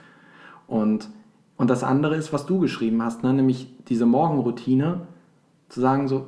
Und, 0.65 1.09
und 1.57 1.69
das 1.69 1.83
andere 1.83 2.15
ist, 2.15 2.33
was 2.33 2.47
du 2.47 2.59
geschrieben 2.59 3.03
hast, 3.03 3.21
ne? 3.21 3.33
nämlich 3.33 3.67
diese 3.89 4.05
Morgenroutine, 4.07 5.01
zu 5.69 5.81
sagen 5.81 6.07
so, 6.07 6.27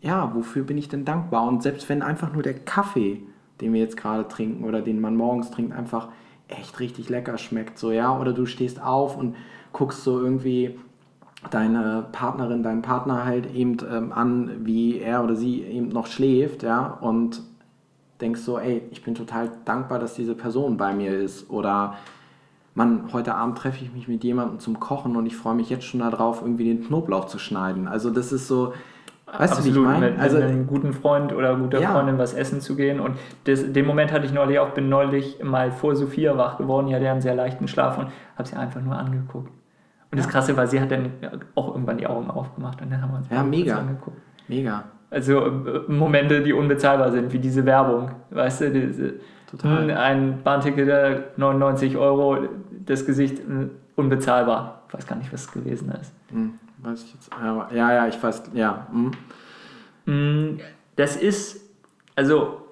ja, 0.00 0.34
wofür 0.34 0.64
bin 0.64 0.76
ich 0.76 0.88
denn 0.88 1.04
dankbar? 1.04 1.46
Und 1.46 1.62
selbst 1.62 1.88
wenn 1.88 2.02
einfach 2.02 2.32
nur 2.32 2.42
der 2.42 2.54
Kaffee, 2.54 3.22
den 3.60 3.72
wir 3.72 3.80
jetzt 3.80 3.96
gerade 3.96 4.26
trinken 4.28 4.64
oder 4.64 4.82
den 4.82 5.00
man 5.00 5.16
morgens 5.16 5.50
trinkt, 5.50 5.72
einfach 5.72 6.08
echt 6.48 6.80
richtig 6.80 7.08
lecker 7.08 7.38
schmeckt, 7.38 7.78
so 7.78 7.92
ja, 7.92 8.18
oder 8.18 8.32
du 8.32 8.44
stehst 8.46 8.82
auf 8.82 9.16
und 9.16 9.36
guckst 9.72 10.04
so 10.04 10.20
irgendwie 10.20 10.78
deine 11.50 12.06
Partnerin, 12.12 12.62
deinen 12.62 12.82
Partner 12.82 13.24
halt 13.24 13.52
eben 13.54 13.76
ähm, 13.90 14.12
an, 14.12 14.64
wie 14.64 14.98
er 14.98 15.22
oder 15.22 15.36
sie 15.36 15.62
eben 15.62 15.88
noch 15.90 16.06
schläft, 16.06 16.62
ja, 16.62 16.86
und 16.86 17.42
denkst 18.20 18.40
so, 18.40 18.58
ey, 18.58 18.82
ich 18.90 19.02
bin 19.04 19.14
total 19.14 19.50
dankbar, 19.64 19.98
dass 19.98 20.14
diese 20.14 20.34
Person 20.34 20.76
bei 20.76 20.92
mir 20.94 21.16
ist 21.18 21.50
oder 21.50 21.94
Mann, 22.74 23.04
heute 23.12 23.34
Abend 23.34 23.56
treffe 23.58 23.82
ich 23.82 23.92
mich 23.92 24.06
mit 24.06 24.22
jemandem 24.22 24.58
zum 24.60 24.78
Kochen 24.80 25.16
und 25.16 25.24
ich 25.26 25.34
freue 25.36 25.54
mich 25.54 25.70
jetzt 25.70 25.84
schon 25.84 26.00
darauf, 26.00 26.42
irgendwie 26.42 26.64
den 26.64 26.84
Knoblauch 26.84 27.24
zu 27.24 27.38
schneiden. 27.38 27.88
Also 27.88 28.10
das 28.10 28.32
ist 28.32 28.48
so, 28.48 28.74
weißt 29.26 29.58
du, 29.58 29.64
wie 29.64 29.68
ich 29.70 29.74
Absolut, 29.74 29.84
meine? 29.86 30.10
mit, 30.10 30.20
Also, 30.20 30.36
mit 30.38 30.46
einem 30.46 30.66
guten 30.66 30.92
Freund 30.92 31.32
oder 31.32 31.56
guter 31.56 31.80
Ja. 31.80 31.92
Freundin 31.92 32.18
was 32.18 32.34
essen 32.34 32.60
zu 32.60 32.76
gehen. 32.76 33.00
Und 33.00 33.16
das, 33.44 33.72
den 33.72 33.86
Moment 33.86 34.12
hatte 34.12 34.26
ich 34.26 34.32
neulich 34.32 34.58
auch, 34.58 34.70
bin 34.70 34.90
neulich 34.90 35.42
mal 35.42 35.72
vor 35.72 35.96
Sophia 35.96 36.36
wach 36.36 36.58
geworden, 36.58 36.88
die 36.88 36.94
hatte 36.94 37.06
ja 37.06 37.12
einen 37.12 37.22
sehr 37.22 37.34
leichten 37.34 37.66
Schlaf 37.66 37.96
und 37.96 38.08
habe 38.36 38.46
sie 38.46 38.56
einfach 38.56 38.82
nur 38.82 38.94
angeguckt. 38.96 39.48
Und 40.10 40.18
das 40.18 40.26
Ja. 40.26 40.32
Krasse 40.32 40.54
war, 40.56 40.66
sie 40.66 40.78
hat 40.80 40.90
dann 40.90 41.12
auch 41.54 41.68
irgendwann 41.72 41.96
die 41.96 42.06
Augen 42.06 42.30
aufgemacht 42.30 42.80
und 42.82 42.90
dann 42.92 43.00
haben 43.00 43.10
wir 43.12 43.18
uns 43.18 43.28
Ja, 43.30 43.42
mega. 43.42 43.78
angeguckt. 43.78 44.18
mega, 44.48 44.84
Also 45.16 45.46
äh, 45.46 45.90
Momente, 45.90 46.42
die 46.42 46.52
unbezahlbar 46.52 47.10
sind, 47.10 47.32
wie 47.32 47.38
diese 47.38 47.64
Werbung. 47.64 48.10
Weißt 48.28 48.60
du, 48.60 48.70
diese, 48.70 49.14
Total. 49.50 49.84
hm, 49.84 49.96
ein 49.96 50.42
Bahnticket, 50.42 50.88
äh, 50.90 51.20
99 51.38 51.96
Euro, 51.96 52.46
das 52.84 53.06
Gesicht 53.06 53.38
äh, 53.38 53.68
unbezahlbar. 53.94 54.82
Ich 54.88 54.92
weiß 54.94 55.06
gar 55.06 55.16
nicht, 55.16 55.32
was 55.32 55.42
es 55.46 55.52
gewesen 55.52 55.90
ist. 55.98 56.12
hm, 56.30 56.58
weiß 56.82 57.02
ich 57.04 57.14
jetzt, 57.14 57.30
ja, 57.42 57.66
ja, 57.72 57.92
ja, 57.94 58.06
ich 58.08 58.22
weiß, 58.22 58.42
ja, 58.52 58.86
hm. 58.92 59.10
Mm, 60.04 60.60
Das 60.96 61.16
ist, 61.16 61.62
also, 62.14 62.66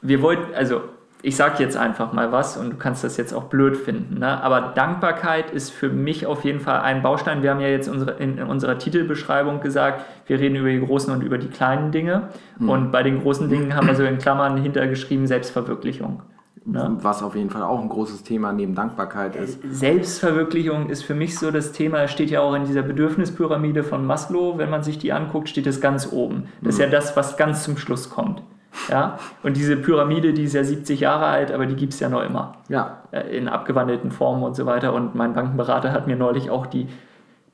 wir 0.00 0.22
wollten, 0.22 0.54
also, 0.54 0.82
ich 1.22 1.36
sag 1.36 1.60
jetzt 1.60 1.76
einfach 1.76 2.12
mal 2.12 2.32
was 2.32 2.56
und 2.56 2.70
du 2.70 2.76
kannst 2.76 3.04
das 3.04 3.16
jetzt 3.16 3.32
auch 3.32 3.44
blöd 3.44 3.76
finden, 3.76 4.20
ne? 4.20 4.42
aber 4.42 4.72
Dankbarkeit 4.74 5.50
ist 5.50 5.70
für 5.70 5.88
mich 5.88 6.26
auf 6.26 6.44
jeden 6.44 6.60
Fall 6.60 6.80
ein 6.80 7.02
Baustein. 7.02 7.42
Wir 7.42 7.50
haben 7.50 7.60
ja 7.60 7.68
jetzt 7.68 7.88
unsere, 7.88 8.12
in, 8.12 8.38
in 8.38 8.44
unserer 8.44 8.78
Titelbeschreibung 8.78 9.60
gesagt, 9.60 10.04
wir 10.26 10.38
reden 10.38 10.56
über 10.56 10.70
die 10.70 10.80
großen 10.80 11.12
und 11.12 11.22
über 11.22 11.38
die 11.38 11.48
kleinen 11.48 11.92
Dinge. 11.92 12.28
Und 12.58 12.92
bei 12.92 13.02
den 13.02 13.20
großen 13.20 13.48
Dingen 13.48 13.74
haben 13.74 13.86
wir 13.86 13.94
so 13.94 14.04
in 14.04 14.18
Klammern 14.18 14.56
hintergeschrieben 14.56 15.26
Selbstverwirklichung. 15.26 16.22
Ne? 16.66 16.98
was 17.00 17.22
auf 17.22 17.34
jeden 17.34 17.48
Fall 17.48 17.62
auch 17.62 17.80
ein 17.80 17.88
großes 17.88 18.22
Thema 18.22 18.52
neben 18.52 18.74
Dankbarkeit 18.74 19.34
ist. 19.34 19.60
Selbstverwirklichung 19.70 20.90
ist 20.90 21.02
für 21.02 21.14
mich 21.14 21.38
so 21.38 21.50
das 21.50 21.72
Thema, 21.72 22.06
steht 22.06 22.30
ja 22.30 22.42
auch 22.42 22.54
in 22.54 22.66
dieser 22.66 22.82
Bedürfnispyramide 22.82 23.82
von 23.82 24.06
Maslow, 24.06 24.58
wenn 24.58 24.68
man 24.68 24.82
sich 24.82 24.98
die 24.98 25.12
anguckt, 25.12 25.48
steht 25.48 25.66
es 25.66 25.80
ganz 25.80 26.12
oben. 26.12 26.44
Das 26.60 26.74
ist 26.74 26.80
ja 26.80 26.86
das, 26.86 27.16
was 27.16 27.38
ganz 27.38 27.64
zum 27.64 27.78
Schluss 27.78 28.10
kommt. 28.10 28.42
Ja? 28.88 29.18
Und 29.42 29.56
diese 29.56 29.76
Pyramide, 29.76 30.32
die 30.32 30.44
ist 30.44 30.54
ja 30.54 30.64
70 30.64 31.00
Jahre 31.00 31.26
alt, 31.26 31.52
aber 31.52 31.66
die 31.66 31.76
gibt 31.76 31.92
es 31.92 32.00
ja 32.00 32.08
noch 32.08 32.22
immer. 32.22 32.54
Ja, 32.68 32.98
Äh, 33.10 33.36
In 33.36 33.48
abgewandelten 33.48 34.10
Formen 34.10 34.42
und 34.42 34.54
so 34.56 34.66
weiter. 34.66 34.92
Und 34.92 35.14
mein 35.14 35.34
Bankenberater 35.34 35.92
hat 35.92 36.06
mir 36.06 36.16
neulich 36.16 36.50
auch 36.50 36.66
die, 36.66 36.88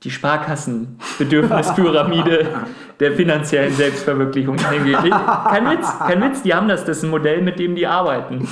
die 0.03 0.11
Sparkassen-Bedürfnispyramide 0.11 2.47
der 3.01 3.13
finanziellen 3.13 3.73
Selbstverwirklichung 3.73 4.59
hingegeben. 4.59 5.19
Kein 5.49 5.71
Witz, 5.71 5.99
kein 5.99 6.23
Witz, 6.23 6.43
die 6.43 6.55
haben 6.55 6.69
das, 6.69 6.85
das 6.85 6.99
ist 6.99 7.05
ein 7.05 7.11
Modell, 7.11 7.43
mit 7.43 7.59
dem 7.59 7.75
die 7.75 7.87
arbeiten. 7.87 8.47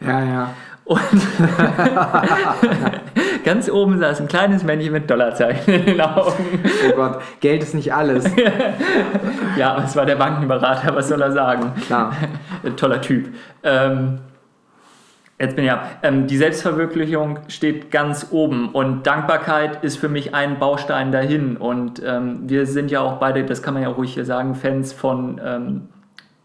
ja, 0.00 0.22
ja. 0.24 0.50
Und 0.86 1.00
ganz 3.44 3.68
oben 3.68 3.98
saß 3.98 4.20
ein 4.20 4.28
kleines 4.28 4.62
Männchen 4.62 4.92
mit 4.92 5.10
Dollarzeichen 5.10 5.74
in 5.74 5.84
den 5.84 6.00
Augen. 6.00 6.62
Oh 6.88 6.94
Gott, 6.94 7.20
Geld 7.40 7.64
ist 7.64 7.74
nicht 7.74 7.92
alles. 7.92 8.24
Ja, 9.56 9.82
es 9.82 9.96
war 9.96 10.04
der 10.04 10.16
Bankenberater, 10.16 10.94
was 10.94 11.08
soll 11.08 11.22
er 11.22 11.32
sagen? 11.32 11.72
Klar. 11.86 12.14
Toller 12.76 13.00
Typ. 13.00 13.32
Ähm, 13.62 14.18
jetzt 15.38 15.56
bin 15.56 15.64
ich 15.64 15.70
ab. 15.70 16.00
Ähm, 16.02 16.26
die 16.26 16.36
Selbstverwirklichung 16.36 17.38
steht 17.48 17.90
ganz 17.90 18.26
oben 18.32 18.68
und 18.68 19.06
Dankbarkeit 19.06 19.82
ist 19.82 19.96
für 19.96 20.10
mich 20.10 20.34
ein 20.34 20.58
Baustein 20.58 21.10
dahin. 21.10 21.56
Und 21.56 22.02
ähm, 22.04 22.40
wir 22.42 22.66
sind 22.66 22.90
ja 22.90 23.00
auch 23.00 23.14
beide, 23.14 23.44
das 23.44 23.62
kann 23.62 23.72
man 23.72 23.82
ja 23.82 23.88
ruhig 23.88 24.12
hier 24.12 24.26
sagen, 24.26 24.54
Fans 24.54 24.92
von 24.92 25.40
ähm, 25.42 25.88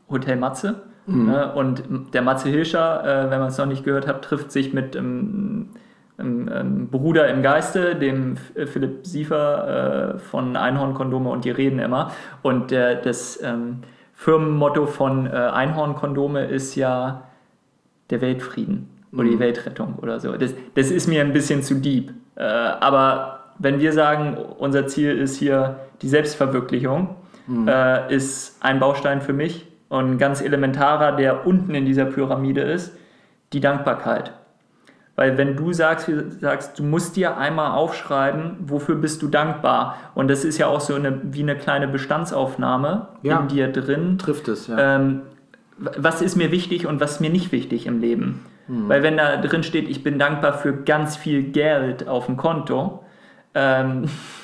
Hotel 0.09 0.37
Matze. 0.37 0.90
Ne? 1.07 1.51
Und 1.53 1.83
der 2.13 2.21
Matze 2.21 2.49
Hilscher, 2.49 3.03
äh, 3.03 3.31
wenn 3.31 3.39
man 3.39 3.49
es 3.49 3.57
noch 3.57 3.65
nicht 3.65 3.83
gehört 3.83 4.07
hat, 4.07 4.23
trifft 4.23 4.51
sich 4.51 4.71
mit 4.73 4.95
ähm, 4.95 5.69
ähm, 6.19 6.49
ähm, 6.53 6.87
Bruder 6.89 7.27
im 7.27 7.41
Geiste, 7.41 7.95
dem 7.95 8.33
F- 8.33 8.69
Philipp 8.69 9.05
Siefer 9.07 10.13
äh, 10.15 10.19
von 10.19 10.55
Einhornkondome 10.55 11.29
und 11.29 11.43
die 11.43 11.49
reden 11.51 11.79
immer. 11.79 12.11
Und 12.43 12.71
der, 12.71 12.95
das 12.95 13.41
ähm, 13.41 13.79
Firmenmotto 14.13 14.85
von 14.85 15.25
äh, 15.25 15.31
Einhornkondome 15.31 16.45
ist 16.45 16.75
ja 16.75 17.23
der 18.11 18.21
Weltfrieden 18.21 18.87
oder 19.11 19.23
die 19.23 19.39
Weltrettung 19.39 19.95
oder 20.01 20.19
so. 20.19 20.31
Das, 20.33 20.53
das 20.75 20.91
ist 20.91 21.07
mir 21.07 21.21
ein 21.21 21.33
bisschen 21.33 21.63
zu 21.63 21.75
deep. 21.75 22.11
Äh, 22.35 22.43
aber 22.43 23.39
wenn 23.57 23.79
wir 23.79 23.91
sagen, 23.91 24.37
unser 24.59 24.85
Ziel 24.87 25.17
ist 25.17 25.37
hier 25.37 25.77
die 26.01 26.09
Selbstverwirklichung, 26.09 27.15
äh, 27.67 28.15
ist 28.15 28.63
ein 28.63 28.79
Baustein 28.79 29.21
für 29.21 29.33
mich 29.33 29.67
und 29.91 30.11
ein 30.11 30.17
ganz 30.17 30.41
elementarer, 30.41 31.11
der 31.17 31.45
unten 31.45 31.75
in 31.75 31.85
dieser 31.85 32.05
Pyramide 32.05 32.61
ist, 32.61 32.95
die 33.51 33.59
Dankbarkeit. 33.59 34.31
Weil 35.17 35.37
wenn 35.37 35.57
du 35.57 35.73
sagst, 35.73 36.09
sagst, 36.39 36.79
du 36.79 36.83
musst 36.83 37.17
dir 37.17 37.37
einmal 37.37 37.71
aufschreiben, 37.71 38.55
wofür 38.61 38.95
bist 38.95 39.21
du 39.21 39.27
dankbar. 39.27 39.97
Und 40.15 40.29
das 40.29 40.45
ist 40.45 40.57
ja 40.57 40.67
auch 40.67 40.79
so 40.79 40.95
eine, 40.95 41.19
wie 41.23 41.41
eine 41.41 41.57
kleine 41.57 41.89
Bestandsaufnahme 41.89 43.09
Ja. 43.21 43.41
in 43.41 43.49
dir 43.49 43.67
drin. 43.69 44.17
Trifft 44.17 44.47
es, 44.47 44.67
ja. 44.67 44.95
Ähm, 44.95 45.23
was 45.77 46.21
ist 46.21 46.37
mir 46.37 46.51
wichtig 46.51 46.87
und 46.87 47.01
was 47.01 47.13
ist 47.13 47.19
mir 47.19 47.29
nicht 47.29 47.51
wichtig 47.51 47.85
im 47.85 47.99
Leben? 47.99 48.45
Weil 48.67 49.03
wenn 49.03 49.17
da 49.17 49.35
drin 49.35 49.63
steht, 49.63 49.89
ich 49.89 50.01
bin 50.03 50.17
dankbar 50.17 50.53
für 50.53 50.71
ganz 50.71 51.17
viel 51.17 51.43
Geld 51.43 52.07
auf 52.07 52.27
dem 52.27 52.37
Konto, 52.37 53.03
ähm, 53.53 54.05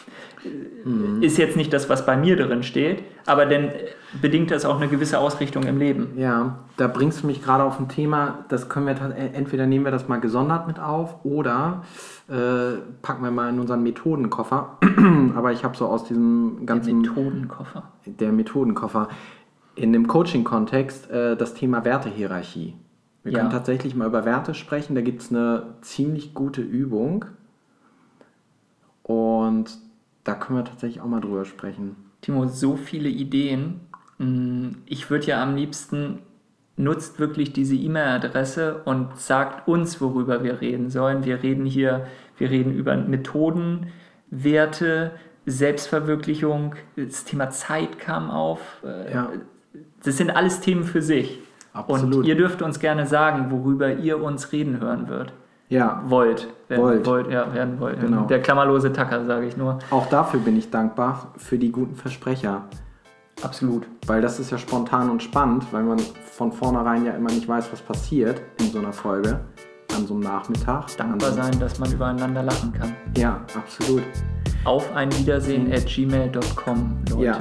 ist 1.21 1.38
jetzt 1.38 1.58
nicht 1.58 1.73
das, 1.73 1.89
was 1.89 2.06
bei 2.06 2.15
mir 2.15 2.36
drin 2.38 2.63
steht, 2.63 3.04
aber 3.26 3.45
dann 3.45 3.69
bedingt 4.21 4.52
das 4.52 4.65
auch 4.65 4.78
eine 4.78 4.88
gewisse 4.88 5.19
Ausrichtung 5.19 5.63
im 5.63 5.78
Leben. 5.78 6.12
Ja, 6.17 6.60
da 6.78 6.88
bringst 6.88 7.23
du 7.23 7.28
mich 7.28 7.41
gerade 7.43 7.63
auf 7.63 7.80
ein 7.80 7.89
Thema, 7.89 8.45
das 8.50 8.69
können 8.69 8.86
wir 8.86 8.93
äh, 9.15 9.30
entweder 9.34 9.65
nehmen 9.65 9.84
wir 9.86 9.91
das 9.91 10.08
mal 10.08 10.19
gesondert 10.19 10.67
mit 10.67 10.80
auf 10.80 11.26
oder 11.26 11.84
äh, 12.30 12.78
packen 13.02 13.23
wir 13.23 13.32
mal 13.32 13.50
in 13.50 13.60
unseren 13.60 13.82
Methodenkoffer. 13.84 14.78
Aber 15.36 15.52
ich 15.52 15.63
habe 15.63 15.76
so 15.76 15.88
aus 15.88 16.04
diesem 16.06 16.65
ganzen 16.65 17.02
Methodenkoffer. 17.02 17.84
der 18.06 18.32
Methodenkoffer 18.32 19.10
in 19.76 19.91
dem 19.93 20.08
Coaching-Kontext 20.08 21.10
äh, 21.12 21.36
das 21.36 21.54
Thema 21.56 21.84
Wertehierarchie. 21.84 22.76
Wir 23.23 23.32
Ja. 23.34 23.39
können 23.39 23.52
tatsächlich 23.52 23.95
mal 23.95 24.08
über 24.08 24.23
Werte 24.23 24.54
sprechen. 24.54 24.95
Da 24.95 25.02
gibt 25.02 25.21
es 25.21 25.32
eine 25.32 25.63
ziemlich 25.82 26.34
gute 26.34 26.62
Übung 26.62 27.26
und 29.04 29.78
da 30.28 30.34
können 30.36 30.60
wir 30.60 30.66
tatsächlich 30.66 31.02
auch 31.02 31.08
mal 31.08 31.22
drüber 31.22 31.46
sprechen. 31.46 31.96
Timo, 32.22 32.48
so 32.48 32.76
viele 32.76 33.10
Ideen. 33.10 33.80
Mm, 34.18 34.70
Ich 34.86 35.10
würde 35.10 35.28
ja 35.28 35.42
am 35.42 35.56
liebsten 35.56 36.20
nutzt 36.76 37.20
wirklich 37.20 37.54
diese 37.54 37.76
E-Mail-Adresse 37.76 38.82
und 38.86 39.18
sagt 39.20 39.68
uns, 39.68 40.00
worüber 40.00 40.44
wir 40.44 40.62
reden 40.62 40.90
sollen. 40.90 41.26
Wir 41.26 41.42
reden 41.42 41.66
hier, 41.66 42.06
wir 42.38 42.50
reden 42.52 42.72
über 42.74 42.96
Methoden, 42.98 43.88
Werte, 44.30 45.12
Selbstverwirklichung, 45.46 46.76
das 46.96 47.24
Thema 47.24 47.50
Zeit 47.50 47.98
kam 48.00 48.30
auf. 48.30 48.60
Äh, 48.84 49.13
Ja. 49.13 49.30
Das 50.04 50.18
sind 50.18 50.30
alles 50.30 50.60
Themen 50.60 50.84
für 50.84 51.02
sich. 51.02 51.40
Absolut. 51.74 52.18
Und 52.18 52.26
ihr 52.26 52.36
dürft 52.36 52.62
uns 52.62 52.80
gerne 52.80 53.06
sagen, 53.06 53.50
worüber 53.52 53.94
ihr 53.94 54.22
uns 54.22 54.52
reden 54.52 54.80
hören 54.80 55.08
wird. 55.08 55.34
Ja, 55.69 56.01
Wollt. 56.08 56.47
Werden, 56.69 57.06
Wollt. 57.06 57.30
ja, 57.32 57.53
werden 57.53 57.80
wollt. 57.80 57.99
Genau. 57.99 58.25
Der 58.25 58.41
klammerlose 58.41 58.91
Tacker, 58.93 59.25
sage 59.25 59.47
ich 59.47 59.58
nur. 59.58 59.80
auch 59.91 60.08
dafür 60.08 60.39
bin 60.39 60.58
ich 60.58 60.69
dankbar 60.69 61.34
für 61.38 61.58
die 61.58 61.71
guten 61.71 61.95
Versprecher. 61.95 62.63
Absolut. 63.41 63.86
Weil 64.06 64.21
das 64.21 64.39
ist 64.39 64.51
ja 64.51 64.58
spontan 64.58 65.10
und 65.10 65.21
spannend, 65.21 65.65
weil 65.71 65.84
man 65.84 65.99
von 65.99 66.51
vornherein 66.51 67.06
ja 67.06 67.12
immer 67.13 67.30
nicht 67.32 67.47
weiß, 67.47 67.71
was 67.71 67.82
passiert 67.82 68.41
in 68.60 68.71
so 68.71 68.80
einer 68.80 68.93
Folge 68.93 69.39
an 69.95 70.06
so 70.08 70.13
einem 70.15 70.23
Nachmittag. 70.23 70.88
Dankbar 70.97 71.30
An 71.30 71.36
so- 71.36 71.41
sein, 71.43 71.60
dass 71.60 71.80
man 71.80 71.91
übereinander 71.91 72.43
lachen 72.43 72.73
kann. 72.73 72.95
Ja, 73.17 73.41
absolut. 73.56 74.03
Auf 74.65 74.93
ein 74.95 75.12
Wiedersehen 75.17 75.71
at 75.71 75.86
gmail.com, 75.86 76.97
Leute. 77.12 77.23
Ja, 77.23 77.38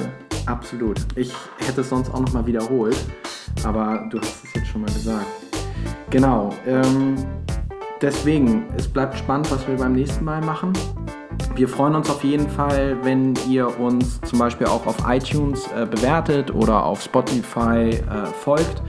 absolut. 0.47 0.99
Ich 1.17 1.33
hätte 1.59 1.81
es 1.81 1.89
sonst 1.89 2.13
auch 2.13 2.21
nochmal 2.21 2.47
wiederholt, 2.47 2.97
aber 3.65 4.07
du 4.11 4.21
hast 4.21 4.45
es 4.45 4.55
jetzt 4.55 4.69
schon 4.69 4.83
mal 4.83 4.93
gesagt. 4.93 5.27
Genau. 6.11 6.51
Ähm, 6.67 7.17
deswegen, 8.03 8.65
es 8.77 8.89
bleibt 8.89 9.17
spannend, 9.19 9.51
was 9.51 9.67
wir 9.67 9.77
beim 9.77 9.93
nächsten 9.93 10.25
Mal 10.25 10.41
machen. 10.41 10.73
Wir 11.55 11.69
freuen 11.69 11.95
uns 11.95 12.11
auf 12.11 12.23
jeden 12.23 12.49
Fall, 12.51 12.97
wenn 13.03 13.35
ihr 13.49 13.79
uns 13.81 14.21
zum 14.23 14.39
Beispiel 14.39 14.67
auch 14.67 14.87
auf 14.87 14.97
iTunes 15.09 15.67
äh, 15.73 15.87
bewertet 15.87 16.55
oder 16.55 16.85
auf 16.85 17.03
Spotify 17.03 17.91
äh, 17.91 18.27
folgt. 18.43 18.83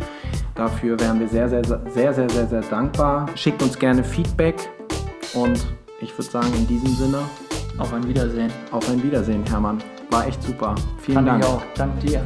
Dafür 0.55 0.99
wären 0.99 1.19
wir 1.19 1.27
sehr, 1.27 1.47
sehr, 1.47 1.63
sehr, 1.63 1.79
sehr, 1.93 2.13
sehr, 2.13 2.29
sehr, 2.29 2.47
sehr 2.47 2.61
dankbar. 2.61 3.27
Schickt 3.35 3.61
uns 3.63 3.77
gerne 3.77 4.03
Feedback 4.03 4.55
und 5.33 5.65
ich 6.01 6.11
würde 6.17 6.29
sagen, 6.29 6.51
in 6.55 6.67
diesem 6.67 6.89
Sinne, 6.95 7.19
Auf 7.77 7.93
ein 7.93 8.07
Wiedersehen. 8.07 8.51
auf 8.71 8.89
ein 8.89 9.01
Wiedersehen, 9.01 9.43
Hermann. 9.49 9.77
War 10.09 10.27
echt 10.27 10.41
super. 10.43 10.75
Vielen 11.01 11.15
Fand 11.15 11.27
Dank. 11.27 11.43
ich 11.43 11.49
auch. 11.49 11.61
Dank 11.75 11.99
dir. 12.01 12.21